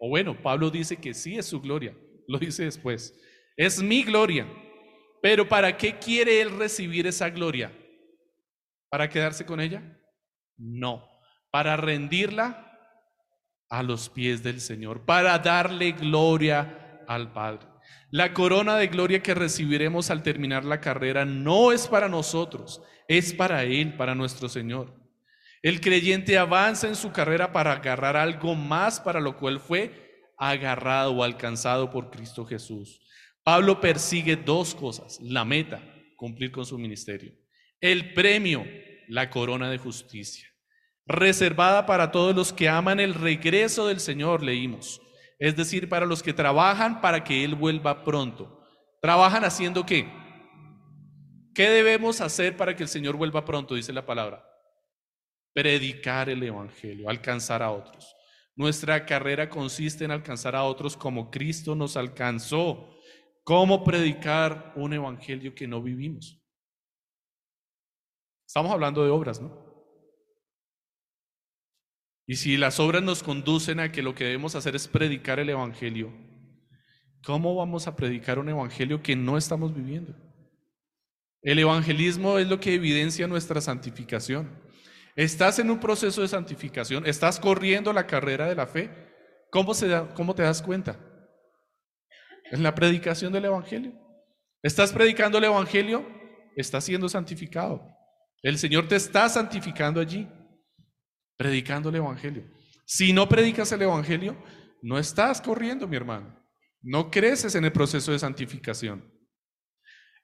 [0.00, 1.96] O bueno, Pablo dice que sí es su gloria.
[2.26, 3.14] Lo dice después.
[3.56, 4.46] Es mi gloria.
[5.22, 7.72] Pero ¿para qué quiere Él recibir esa gloria?
[8.90, 9.82] ¿Para quedarse con ella?
[10.56, 11.08] No,
[11.50, 12.62] para rendirla
[13.68, 17.66] a los pies del Señor, para darle gloria al Padre.
[18.10, 23.32] La corona de gloria que recibiremos al terminar la carrera no es para nosotros, es
[23.32, 24.94] para Él, para nuestro Señor.
[25.62, 31.12] El creyente avanza en su carrera para agarrar algo más para lo cual fue agarrado
[31.12, 33.00] o alcanzado por Cristo Jesús.
[33.42, 35.82] Pablo persigue dos cosas, la meta,
[36.16, 37.32] cumplir con su ministerio
[37.80, 38.66] el premio,
[39.08, 40.48] la corona de justicia,
[41.06, 45.00] reservada para todos los que aman el regreso del Señor, leímos.
[45.38, 48.62] Es decir, para los que trabajan para que Él vuelva pronto.
[49.02, 50.10] ¿Trabajan haciendo qué?
[51.54, 53.74] ¿Qué debemos hacer para que el Señor vuelva pronto?
[53.74, 54.46] Dice la palabra.
[55.54, 58.14] Predicar el Evangelio, alcanzar a otros.
[58.54, 62.90] Nuestra carrera consiste en alcanzar a otros como Cristo nos alcanzó.
[63.44, 66.42] ¿Cómo predicar un Evangelio que no vivimos?
[68.46, 69.65] Estamos hablando de obras, ¿no?
[72.26, 75.48] Y si las obras nos conducen a que lo que debemos hacer es predicar el
[75.48, 76.12] Evangelio,
[77.24, 80.14] ¿cómo vamos a predicar un Evangelio que no estamos viviendo?
[81.46, 84.50] El evangelismo es lo que evidencia nuestra santificación.
[85.14, 88.90] Estás en un proceso de santificación, estás corriendo la carrera de la fe.
[89.50, 90.98] ¿Cómo, se cómo te das cuenta?
[92.50, 93.92] En la predicación del Evangelio.
[94.60, 96.04] ¿Estás predicando el Evangelio?
[96.56, 97.96] Estás siendo santificado.
[98.42, 100.28] El Señor te está santificando allí,
[101.36, 102.44] predicando el Evangelio.
[102.84, 104.36] Si no predicas el Evangelio,
[104.82, 106.38] no estás corriendo, mi hermano.
[106.82, 109.04] No creces en el proceso de santificación.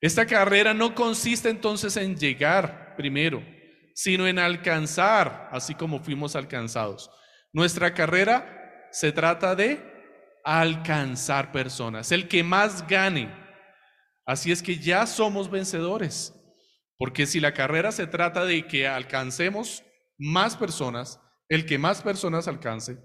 [0.01, 3.43] Esta carrera no consiste entonces en llegar primero,
[3.95, 7.11] sino en alcanzar, así como fuimos alcanzados.
[7.53, 9.81] Nuestra carrera se trata de
[10.45, 13.33] alcanzar personas, el que más gane.
[14.25, 16.33] Así es que ya somos vencedores
[16.97, 19.83] Porque si la carrera se trata de que alcancemos
[20.23, 22.99] más personas, el que más personas alcance,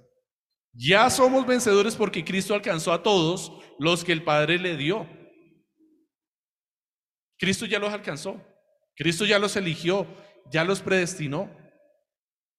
[0.74, 5.08] ya somos vencedores porque Cristo alcanzó a todos los que el Padre le dio.
[7.40, 8.40] Cristo ya los alcanzó.
[8.96, 10.08] Cristo ya los eligió,
[10.52, 11.50] ya los predestinó.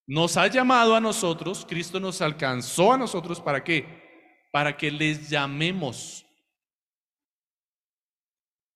[0.07, 3.87] Nos ha llamado a nosotros, Cristo nos alcanzó a nosotros, ¿para qué?
[4.53, 6.25] Para que les llamemos.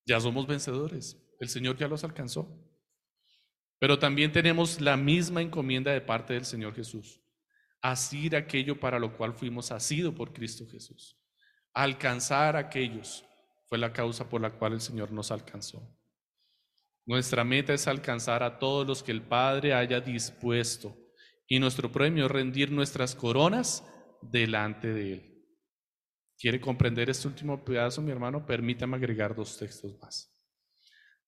[0.06, 1.16] Ya somos vencedores.
[1.40, 2.48] El Señor ya los alcanzó.
[3.82, 7.20] Pero también tenemos la misma encomienda de parte del Señor Jesús.
[7.80, 11.20] Asir aquello para lo cual fuimos asidos por Cristo Jesús.
[11.74, 13.24] Alcanzar aquellos
[13.66, 15.98] fue la causa por la cual el Señor nos alcanzó.
[17.06, 20.96] Nuestra meta es alcanzar a todos los que el Padre haya dispuesto
[21.48, 23.84] y nuestro premio es rendir nuestras coronas
[24.20, 25.44] delante de Él.
[26.38, 28.46] ¿Quiere comprender este último pedazo, mi hermano?
[28.46, 30.31] Permítame agregar dos textos más.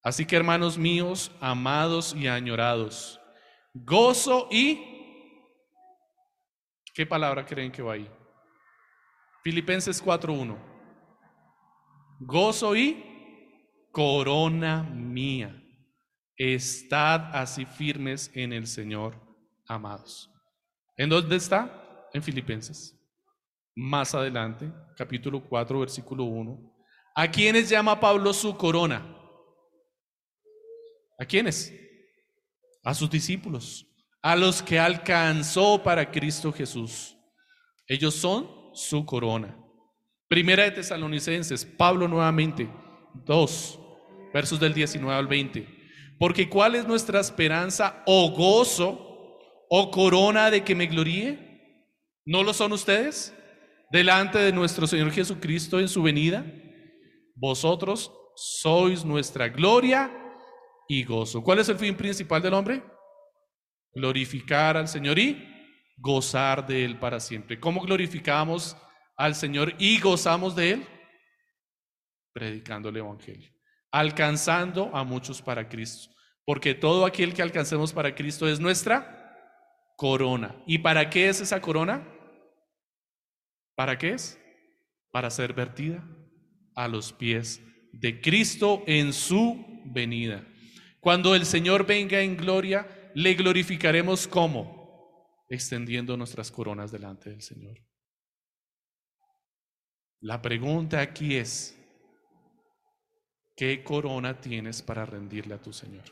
[0.05, 3.19] Así que hermanos míos, amados y añorados,
[3.73, 4.79] gozo y...
[6.93, 8.07] ¿Qué palabra creen que va ahí?
[9.43, 10.57] Filipenses 4.1.
[12.19, 13.03] Gozo y
[13.91, 15.59] corona mía.
[16.37, 19.19] Estad así firmes en el Señor,
[19.67, 20.29] amados.
[20.97, 22.07] ¿En dónde está?
[22.13, 22.95] En Filipenses.
[23.75, 26.75] Más adelante, capítulo 4, versículo 1.
[27.15, 29.15] ¿A quiénes llama Pablo su corona?
[31.17, 31.73] ¿A quiénes?
[32.83, 33.87] A sus discípulos,
[34.21, 37.17] a los que alcanzó para Cristo Jesús.
[37.87, 39.57] Ellos son su corona.
[40.27, 42.69] Primera de Tesalonicenses, Pablo nuevamente,
[43.25, 43.79] 2,
[44.33, 45.67] versos del 19 al 20.
[46.19, 49.39] Porque ¿cuál es nuestra esperanza o gozo
[49.69, 51.87] o corona de que me gloríe?
[52.25, 53.33] ¿No lo son ustedes?
[53.91, 56.45] Delante de nuestro Señor Jesucristo en su venida.
[57.35, 60.24] Vosotros sois nuestra gloria
[60.87, 61.43] y gozo.
[61.43, 62.83] ¿Cuál es el fin principal del hombre?
[63.93, 65.55] Glorificar al Señor y
[65.97, 67.59] gozar de Él para siempre.
[67.59, 68.75] ¿Cómo glorificamos
[69.17, 70.87] al Señor y gozamos de Él?
[72.33, 73.49] Predicando el Evangelio,
[73.91, 76.13] alcanzando a muchos para Cristo.
[76.45, 79.15] Porque todo aquel que alcancemos para Cristo es nuestra
[79.97, 80.55] corona.
[80.67, 82.07] ¿Y para qué es esa corona?
[83.75, 84.39] ¿Para qué es?
[85.11, 86.03] Para ser vertida
[86.75, 87.61] a los pies
[87.93, 90.45] de Cristo en su venida.
[91.05, 97.77] Cuando el Señor venga en gloria, le glorificaremos como extendiendo nuestras coronas delante del Señor.
[100.21, 101.79] La pregunta aquí es,
[103.55, 106.05] ¿qué corona tienes para rendirle a tu Señor?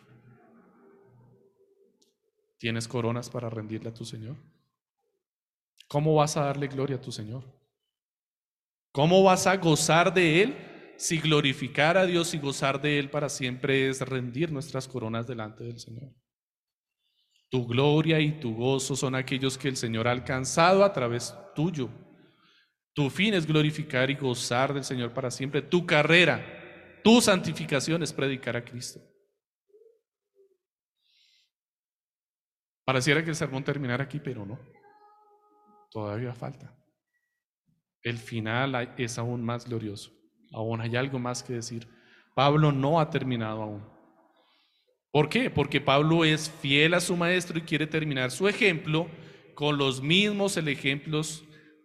[2.60, 4.36] ¿Tienes coronas para rendirle a tu Señor?
[5.88, 7.44] ¿Cómo vas a darle gloria a tu Señor?
[8.92, 13.30] ¿Cómo vas a gozar de Él si glorificar a Dios y gozar de Él para
[13.30, 16.14] siempre es rendir nuestras coronas delante del Señor.
[17.50, 21.90] Tu gloria y tu gozo son aquellos que el Señor ha alcanzado a través tuyo.
[22.94, 25.62] Tu fin es glorificar y gozar del Señor para siempre.
[25.62, 29.02] Tu carrera, tu santificación es predicar a Cristo.
[32.86, 34.60] Pareciera que el sermón terminara aquí, pero no.
[35.92, 36.76] Todavía falta.
[38.02, 40.12] El final es aún más glorioso.
[40.54, 41.88] Aún hay algo más que decir.
[42.36, 43.84] Pablo no ha terminado aún.
[45.12, 45.50] ¿Por qué?
[45.50, 49.08] Porque Pablo es fiel a su maestro y quiere terminar su ejemplo
[49.54, 51.44] con los mismos ejemplos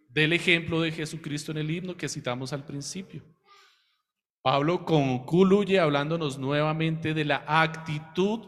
[0.09, 3.23] del ejemplo de Jesucristo en el himno que citamos al principio.
[4.41, 8.47] Pablo concluye hablándonos nuevamente de la actitud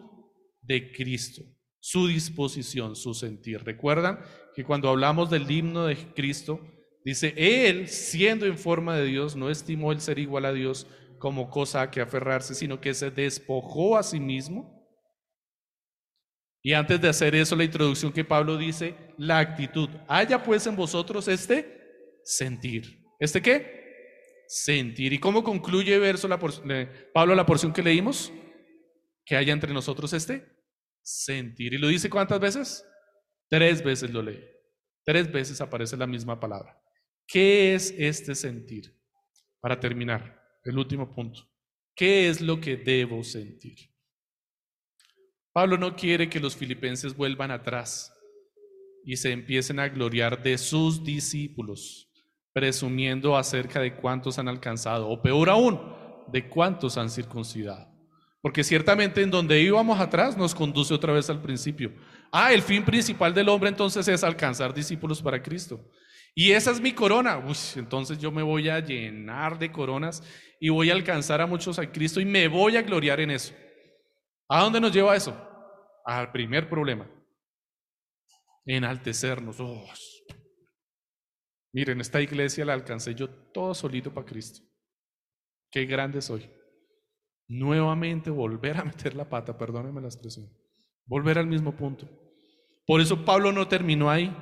[0.62, 1.44] de Cristo,
[1.80, 3.64] su disposición, su sentir.
[3.64, 4.20] ¿Recuerdan
[4.56, 6.60] que cuando hablamos del himno de Cristo,
[7.04, 10.88] Dice, él, siendo en forma de Dios, no estimó el ser igual a Dios
[11.18, 14.82] como cosa a que aferrarse, sino que se despojó a sí mismo.
[16.64, 19.90] Y antes de hacer eso, la introducción que Pablo dice, la actitud.
[20.08, 23.04] Haya pues en vosotros este sentir.
[23.20, 24.44] ¿Este qué?
[24.48, 25.14] Sentir.
[25.14, 26.40] ¿Y cómo concluye verso la
[27.14, 28.32] Pablo la porción que leímos?
[29.26, 30.46] Que haya entre nosotros este
[31.02, 31.74] sentir.
[31.74, 32.86] ¿Y lo dice cuántas veces?
[33.50, 34.44] Tres veces lo lee.
[35.04, 36.81] Tres veces aparece la misma palabra.
[37.32, 38.94] ¿Qué es este sentir?
[39.62, 41.50] Para terminar, el último punto.
[41.96, 43.78] ¿Qué es lo que debo sentir?
[45.54, 48.14] Pablo no quiere que los filipenses vuelvan atrás
[49.06, 52.12] y se empiecen a gloriar de sus discípulos,
[52.52, 55.80] presumiendo acerca de cuántos han alcanzado, o peor aún,
[56.28, 57.90] de cuántos han circuncidado.
[58.42, 61.94] Porque ciertamente en donde íbamos atrás nos conduce otra vez al principio.
[62.30, 65.90] Ah, el fin principal del hombre entonces es alcanzar discípulos para Cristo.
[66.34, 67.44] Y esa es mi corona.
[67.76, 70.24] entonces yo me voy a llenar de coronas
[70.60, 73.54] y voy a alcanzar a muchos a Cristo y me voy a gloriar en eso.
[74.48, 75.36] ¿A dónde nos lleva eso?
[76.06, 77.10] Al primer problema.
[78.66, 79.58] Enaltecernos.
[81.74, 84.62] Miren, esta iglesia la alcancé yo todo solito para Cristo.
[85.72, 86.50] Qué grande soy.
[87.48, 90.50] Nuevamente volver a meter la pata, perdónenme la expresión.
[91.06, 92.08] Volver al mismo punto.
[92.86, 94.36] Por eso Pablo no terminó ahí.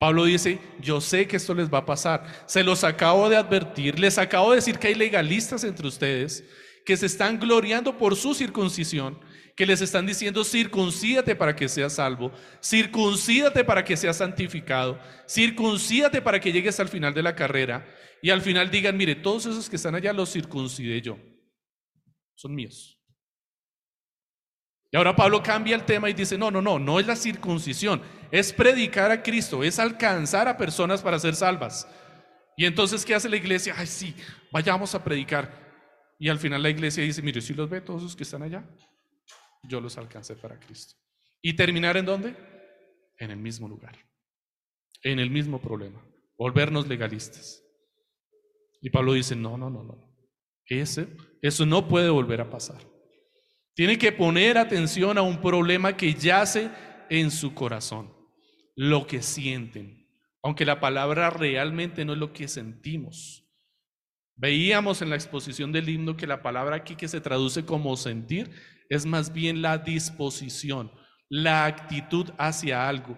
[0.00, 2.24] Pablo dice, yo sé que esto les va a pasar.
[2.46, 6.42] Se los acabo de advertir, les acabo de decir que hay legalistas entre ustedes
[6.86, 9.20] que se están gloriando por su circuncisión,
[9.54, 12.32] que les están diciendo, circuncídate para que seas salvo,
[12.62, 14.98] circuncídate para que seas santificado,
[15.28, 17.86] circuncídate para que llegues al final de la carrera
[18.22, 21.18] y al final digan, mire, todos esos que están allá los circuncidé yo,
[22.34, 22.99] son míos.
[24.92, 28.02] Y ahora Pablo cambia el tema y dice, no, no, no, no es la circuncisión,
[28.30, 31.86] es predicar a Cristo, es alcanzar a personas para ser salvas.
[32.56, 33.74] Y entonces, ¿qué hace la iglesia?
[33.76, 34.14] Ay, sí,
[34.50, 35.48] vayamos a predicar.
[36.18, 38.68] Y al final la iglesia dice, mire, si los ve todos los que están allá,
[39.62, 40.96] yo los alcancé para Cristo.
[41.40, 42.36] ¿Y terminar en dónde?
[43.18, 43.96] En el mismo lugar,
[45.02, 46.04] en el mismo problema,
[46.36, 47.62] volvernos legalistas.
[48.82, 50.16] Y Pablo dice, no, no, no, no,
[50.66, 51.08] ese,
[51.42, 52.80] eso no puede volver a pasar.
[53.80, 56.70] Tiene que poner atención a un problema que yace
[57.08, 58.12] en su corazón,
[58.76, 60.06] lo que sienten,
[60.42, 63.48] aunque la palabra realmente no es lo que sentimos.
[64.36, 68.50] Veíamos en la exposición del himno que la palabra aquí que se traduce como sentir
[68.90, 70.92] es más bien la disposición,
[71.30, 73.16] la actitud hacia algo,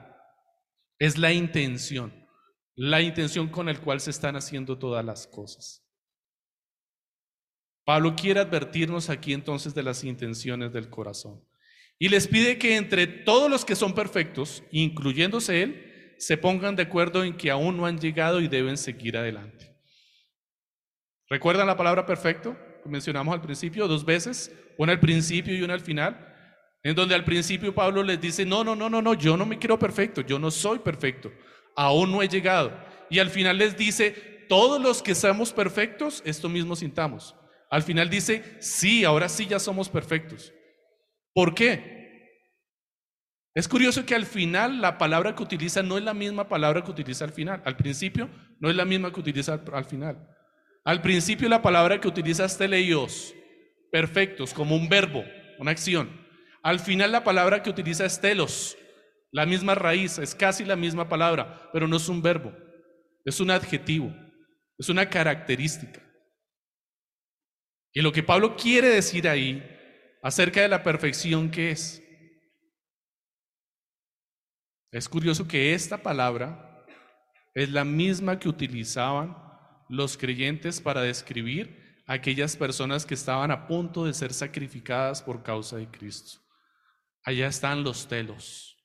[1.00, 2.14] es la intención,
[2.76, 5.81] la intención con la cual se están haciendo todas las cosas.
[7.84, 11.42] Pablo quiere advertirnos aquí entonces de las intenciones del corazón.
[11.98, 16.84] Y les pide que entre todos los que son perfectos, incluyéndose él, se pongan de
[16.84, 19.76] acuerdo en que aún no han llegado y deben seguir adelante.
[21.28, 22.56] ¿Recuerdan la palabra perfecto?
[22.82, 26.28] Que mencionamos al principio dos veces, una al principio y una al final,
[26.82, 29.58] en donde al principio Pablo les dice, no, no, no, no, no, yo no me
[29.58, 31.32] quiero perfecto, yo no soy perfecto,
[31.76, 32.76] aún no he llegado.
[33.10, 34.10] Y al final les dice,
[34.48, 37.34] todos los que somos perfectos, esto mismo sintamos.
[37.72, 40.52] Al final dice, sí, ahora sí ya somos perfectos.
[41.32, 42.28] ¿Por qué?
[43.54, 46.90] Es curioso que al final la palabra que utiliza no es la misma palabra que
[46.90, 47.62] utiliza al final.
[47.64, 48.28] Al principio
[48.60, 50.28] no es la misma que utiliza al, final.
[50.84, 53.34] Al principio la palabra que utiliza es teleios,
[53.90, 55.24] perfectos, como un verbo,
[55.58, 56.10] una acción.
[56.62, 58.76] Al final la palabra que utiliza es telos,
[59.30, 62.52] la misma raíz, es casi la misma palabra, pero no es un verbo,
[63.24, 64.14] es un adjetivo,
[64.76, 66.11] es una característica.
[67.92, 69.62] Y lo que Pablo quiere decir ahí
[70.22, 72.02] acerca de la perfección que es.
[74.90, 76.84] Es curioso que esta palabra
[77.54, 79.36] es la misma que utilizaban
[79.88, 85.76] los creyentes para describir aquellas personas que estaban a punto de ser sacrificadas por causa
[85.76, 86.40] de Cristo.
[87.24, 88.76] Allá están los telos,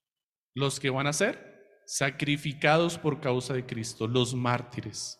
[0.54, 1.48] los que van a ser
[1.86, 5.20] sacrificados por causa de Cristo, los mártires.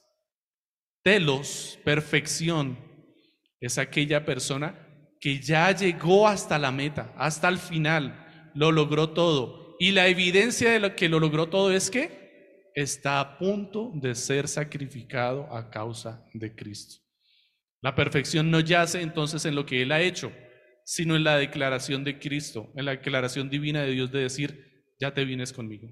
[1.04, 2.78] Telos, perfección,
[3.60, 4.76] es aquella persona
[5.20, 9.76] que ya llegó hasta la meta, hasta el final, lo logró todo.
[9.80, 14.14] Y la evidencia de lo que lo logró todo es que está a punto de
[14.16, 17.04] ser sacrificado a causa de Cristo.
[17.82, 20.32] La perfección no yace entonces en lo que Él ha hecho,
[20.84, 25.14] sino en la declaración de Cristo, en la declaración divina de Dios de decir, ya
[25.14, 25.90] te vienes conmigo.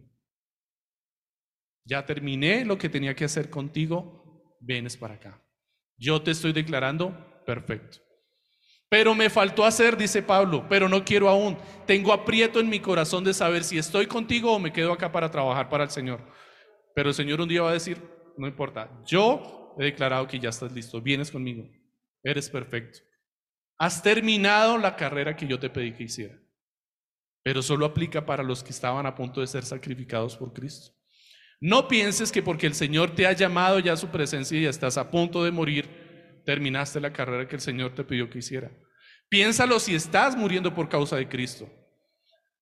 [1.85, 5.43] Ya terminé lo que tenía que hacer contigo, vienes para acá.
[5.97, 7.99] Yo te estoy declarando perfecto.
[8.89, 11.57] Pero me faltó hacer, dice Pablo, pero no quiero aún.
[11.85, 15.31] Tengo aprieto en mi corazón de saber si estoy contigo o me quedo acá para
[15.31, 16.21] trabajar para el Señor.
[16.93, 18.01] Pero el Señor un día va a decir,
[18.37, 21.67] no importa, yo he declarado que ya estás listo, vienes conmigo,
[22.23, 22.99] eres perfecto.
[23.77, 26.39] Has terminado la carrera que yo te pedí que hiciera.
[27.43, 30.95] Pero solo aplica para los que estaban a punto de ser sacrificados por Cristo.
[31.59, 34.69] No pienses que porque el Señor te ha llamado ya a su presencia y ya
[34.69, 36.04] estás a punto de morir,
[36.45, 38.71] terminaste la carrera que el Señor te pidió que hiciera.
[39.29, 41.69] Piénsalo si estás muriendo por causa de Cristo.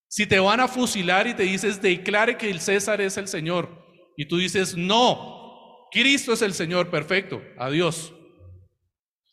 [0.07, 3.83] Si te van a fusilar y te dices, declare que el César es el Señor,
[4.15, 8.13] y tú dices, no, Cristo es el Señor, perfecto, adiós.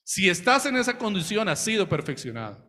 [0.05, 2.67] Si estás en esa condición, has sido perfeccionado.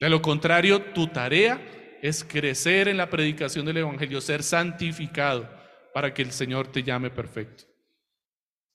[0.00, 1.60] De lo contrario, tu tarea
[2.02, 5.48] es crecer en la predicación del Evangelio, ser santificado
[5.94, 7.69] para que el Señor te llame perfecto.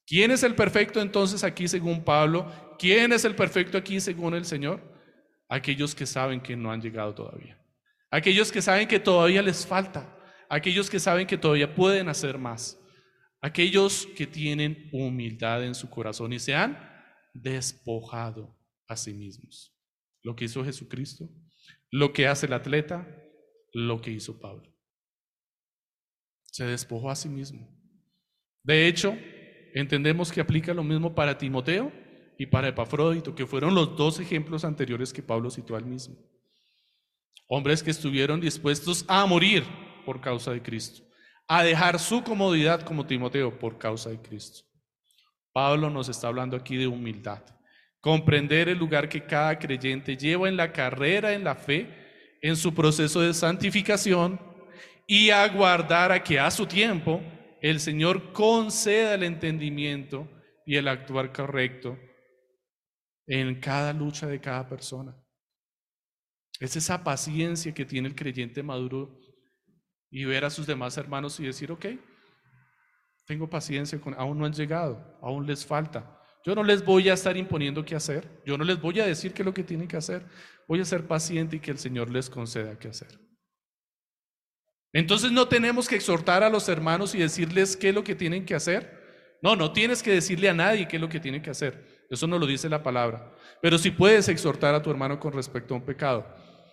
[0.05, 2.51] ¿Quién es el perfecto entonces aquí según Pablo?
[2.77, 4.81] ¿Quién es el perfecto aquí según el Señor?
[5.49, 7.59] Aquellos que saben que no han llegado todavía.
[8.11, 10.17] Aquellos que saben que todavía les falta.
[10.49, 12.79] Aquellos que saben que todavía pueden hacer más.
[13.41, 16.77] Aquellos que tienen humildad en su corazón y se han
[17.33, 19.71] despojado a sí mismos.
[20.23, 21.29] lo que hizo Jesucristo,
[21.91, 23.07] lo que hace el atleta,
[23.73, 24.75] lo que hizo Pablo.
[26.45, 27.69] Se despojó a sí mismo.
[28.63, 29.15] De hecho,
[29.75, 31.91] entendemos que aplica lo mismo para Timoteo
[32.37, 36.15] y para Epafrodito, que fueron los dos ejemplos anteriores que Pablo citó al mismo.
[37.47, 39.63] Hombres que estuvieron dispuestos a morir
[40.05, 41.03] por causa de Cristo,
[41.47, 44.63] a dejar su comodidad como Timoteo por causa de Cristo.
[45.51, 47.43] Pablo nos está hablando aquí de humildad,
[47.99, 52.73] comprender el lugar que cada creyente lleva en la carrera, en la fe, en su
[52.73, 54.39] proceso de santificación
[55.05, 57.21] y aguardar a que a su tiempo
[57.69, 60.29] el Señor conceda el entendimiento
[60.67, 61.97] y el actuar correcto
[63.25, 65.17] en cada lucha de cada persona.
[66.59, 69.19] Es esa paciencia que tiene el creyente maduro
[70.11, 71.87] y ver a sus demás hermanos y decir, ok,
[73.25, 76.21] tengo paciencia, con, aún no han llegado, aún les falta.
[76.45, 79.33] Yo no les voy a estar imponiendo qué hacer, yo no les voy a decir
[79.33, 80.23] qué es lo que tienen que hacer,
[80.67, 83.24] voy a ser paciente y que el Señor les conceda qué hacer.
[84.95, 88.45] Entonces no tenemos que exhortar a los hermanos y decirles qué es lo que tienen
[88.45, 89.37] que hacer.
[89.41, 92.05] No, no tienes que decirle a nadie qué es lo que tienen que hacer.
[92.09, 93.35] Eso no lo dice la palabra.
[93.61, 96.25] Pero si puedes exhortar a tu hermano con respecto a un pecado.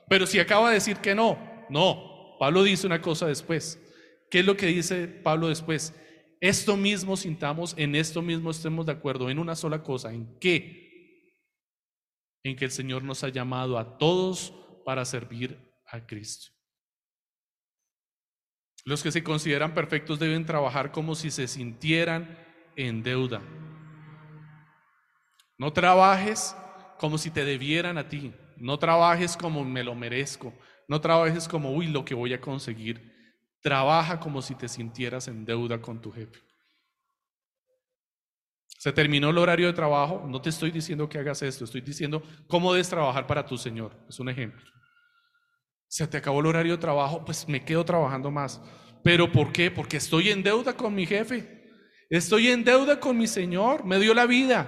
[0.08, 1.36] Pero si acaba de decir que no,
[1.68, 2.36] no.
[2.38, 3.82] Pablo dice una cosa después.
[4.30, 5.92] ¿Qué es lo que dice Pablo después?
[6.40, 10.12] Esto mismo sintamos, en esto mismo estemos de acuerdo, en una sola cosa.
[10.12, 11.40] ¿En qué?
[12.44, 14.54] En que el Señor nos ha llamado a todos
[14.84, 16.52] para servir a Cristo.
[18.84, 22.38] Los que se consideran perfectos deben trabajar como si se sintieran
[22.76, 23.40] en deuda.
[25.56, 26.56] No trabajes
[26.98, 28.32] como si te debieran a ti.
[28.56, 30.52] No trabajes como me lo merezco.
[30.88, 33.12] No trabajes como, uy, lo que voy a conseguir.
[33.60, 36.40] Trabaja como si te sintieras en deuda con tu jefe.
[38.66, 40.24] Se terminó el horario de trabajo.
[40.26, 41.64] No te estoy diciendo que hagas esto.
[41.64, 43.96] Estoy diciendo cómo debes trabajar para tu Señor.
[44.08, 44.71] Es un ejemplo.
[45.92, 47.22] Se te acabó el horario de trabajo.
[47.22, 48.62] Pues me quedo trabajando más.
[49.04, 49.70] ¿Pero por qué?
[49.70, 51.70] Porque estoy en deuda con mi jefe.
[52.08, 53.84] Estoy en deuda con mi Señor.
[53.84, 54.66] Me dio la vida.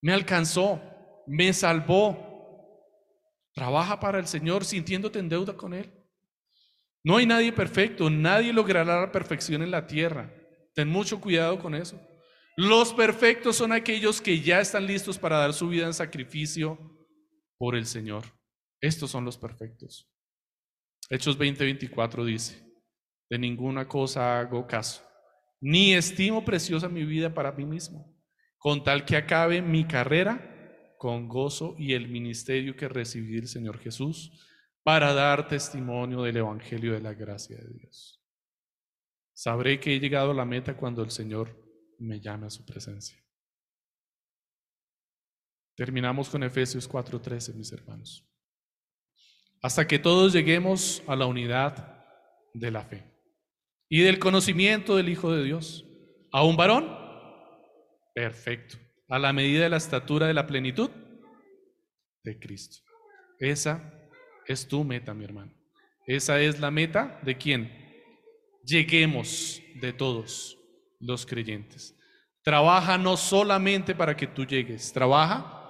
[0.00, 0.82] Me alcanzó.
[1.28, 2.32] Me salvó
[3.54, 5.92] Trabaja para el Señor sintiéndote en deuda con Él.
[7.04, 10.34] No hay nadie perfecto, nadie logrará la perfección en la tierra.
[10.74, 12.00] Ten mucho cuidado con eso.
[12.56, 16.78] Los perfectos son aquellos que ya están listos para dar su vida en sacrificio
[17.58, 18.24] por el Señor.
[18.82, 20.12] Estos son los perfectos.
[21.08, 22.62] Hechos 20:24 dice,
[23.30, 25.02] de ninguna cosa hago caso,
[25.60, 28.14] ni estimo preciosa mi vida para mí mismo,
[28.58, 33.78] con tal que acabe mi carrera con gozo y el ministerio que recibí del Señor
[33.78, 34.48] Jesús
[34.82, 38.20] para dar testimonio del Evangelio de la gracia de Dios.
[39.32, 41.56] Sabré que he llegado a la meta cuando el Señor
[41.98, 43.16] me llame a su presencia.
[45.76, 48.31] Terminamos con Efesios 4:13, mis hermanos.
[49.62, 52.04] Hasta que todos lleguemos a la unidad
[52.52, 53.04] de la fe
[53.88, 55.86] y del conocimiento del Hijo de Dios.
[56.32, 56.98] ¿A un varón?
[58.14, 58.76] Perfecto
[59.12, 60.88] a la medida de la estatura de la plenitud
[62.24, 62.78] de Cristo.
[63.38, 63.92] Esa
[64.46, 65.52] es tu meta, mi hermano.
[66.06, 67.70] Esa es la meta de quién?
[68.64, 70.58] Lleguemos de todos
[70.98, 71.94] los creyentes.
[72.42, 75.61] Trabaja no solamente para que tú llegues, trabaja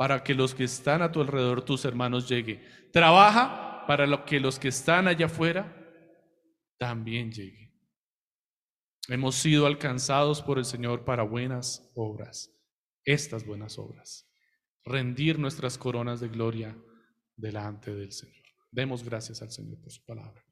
[0.00, 2.64] para que los que están a tu alrededor, tus hermanos, lleguen.
[2.90, 5.76] Trabaja para que los que están allá afuera
[6.78, 7.70] también lleguen.
[9.08, 12.50] Hemos sido alcanzados por el Señor para buenas obras
[13.04, 14.26] estas buenas obras,
[14.86, 16.74] rendir nuestras coronas de gloria
[17.36, 18.42] delante del Señor.
[18.70, 20.42] Demos gracias al Señor por su palabra.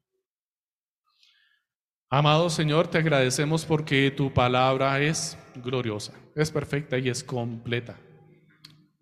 [2.11, 7.99] Amado Señor, te agradecemos porque tu palabra es gloriosa, es perfecta y es completa.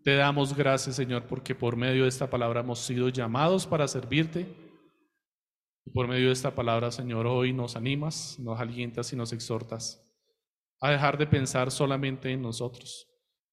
[0.07, 4.47] Te damos gracias, Señor, porque por medio de esta palabra hemos sido llamados para servirte.
[5.85, 10.01] Y por medio de esta palabra, Señor, hoy nos animas, nos alientas y nos exhortas
[10.79, 13.05] a dejar de pensar solamente en nosotros,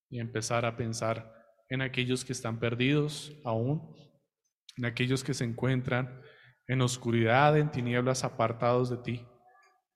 [0.08, 1.34] y empezar a pensar
[1.70, 3.92] en aquellos que están perdidos aún,
[4.76, 6.22] en aquellos que se encuentran
[6.68, 9.26] en oscuridad, en tinieblas, apartados de ti,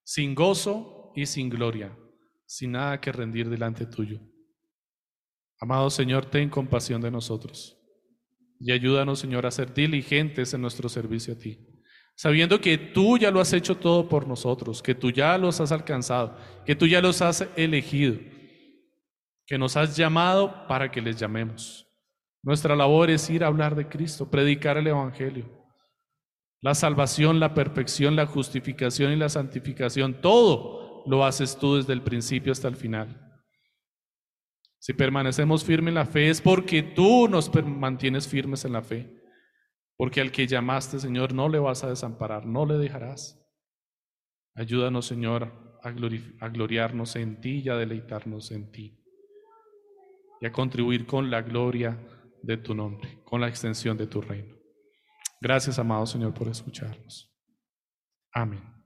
[0.03, 1.97] sin gozo y sin gloria,
[2.47, 4.21] sin nada que rendir delante tuyo.
[5.61, 7.77] Amado Señor, ten compasión de nosotros
[8.61, 11.59] y ayúdanos, Señor, a ser diligentes en nuestro servicio a ti,
[12.17, 15.73] sabiendo que tú ya lo has hecho todo por nosotros, que tú ya los has
[15.73, 16.37] alcanzado,
[16.67, 18.19] que tú ya los has elegido
[19.49, 21.89] que nos has llamado para que les llamemos.
[22.43, 25.47] Nuestra labor es ir a hablar de Cristo, predicar el Evangelio.
[26.61, 32.03] La salvación, la perfección, la justificación y la santificación, todo lo haces tú desde el
[32.03, 33.28] principio hasta el final.
[34.79, 39.15] Si permanecemos firmes en la fe es porque tú nos mantienes firmes en la fe.
[39.97, 43.45] Porque al que llamaste, Señor, no le vas a desamparar, no le dejarás.
[44.55, 45.91] Ayúdanos, Señor, a,
[46.49, 49.05] gloriarnos en ti y a deleitarnos en ti.
[50.41, 51.99] Y a contribuir con la gloria
[52.43, 54.55] de tu nombre, con la extensión de tu reino.
[55.41, 57.33] Gracias, amado Señor, por escucharnos.
[58.33, 58.78] Amén.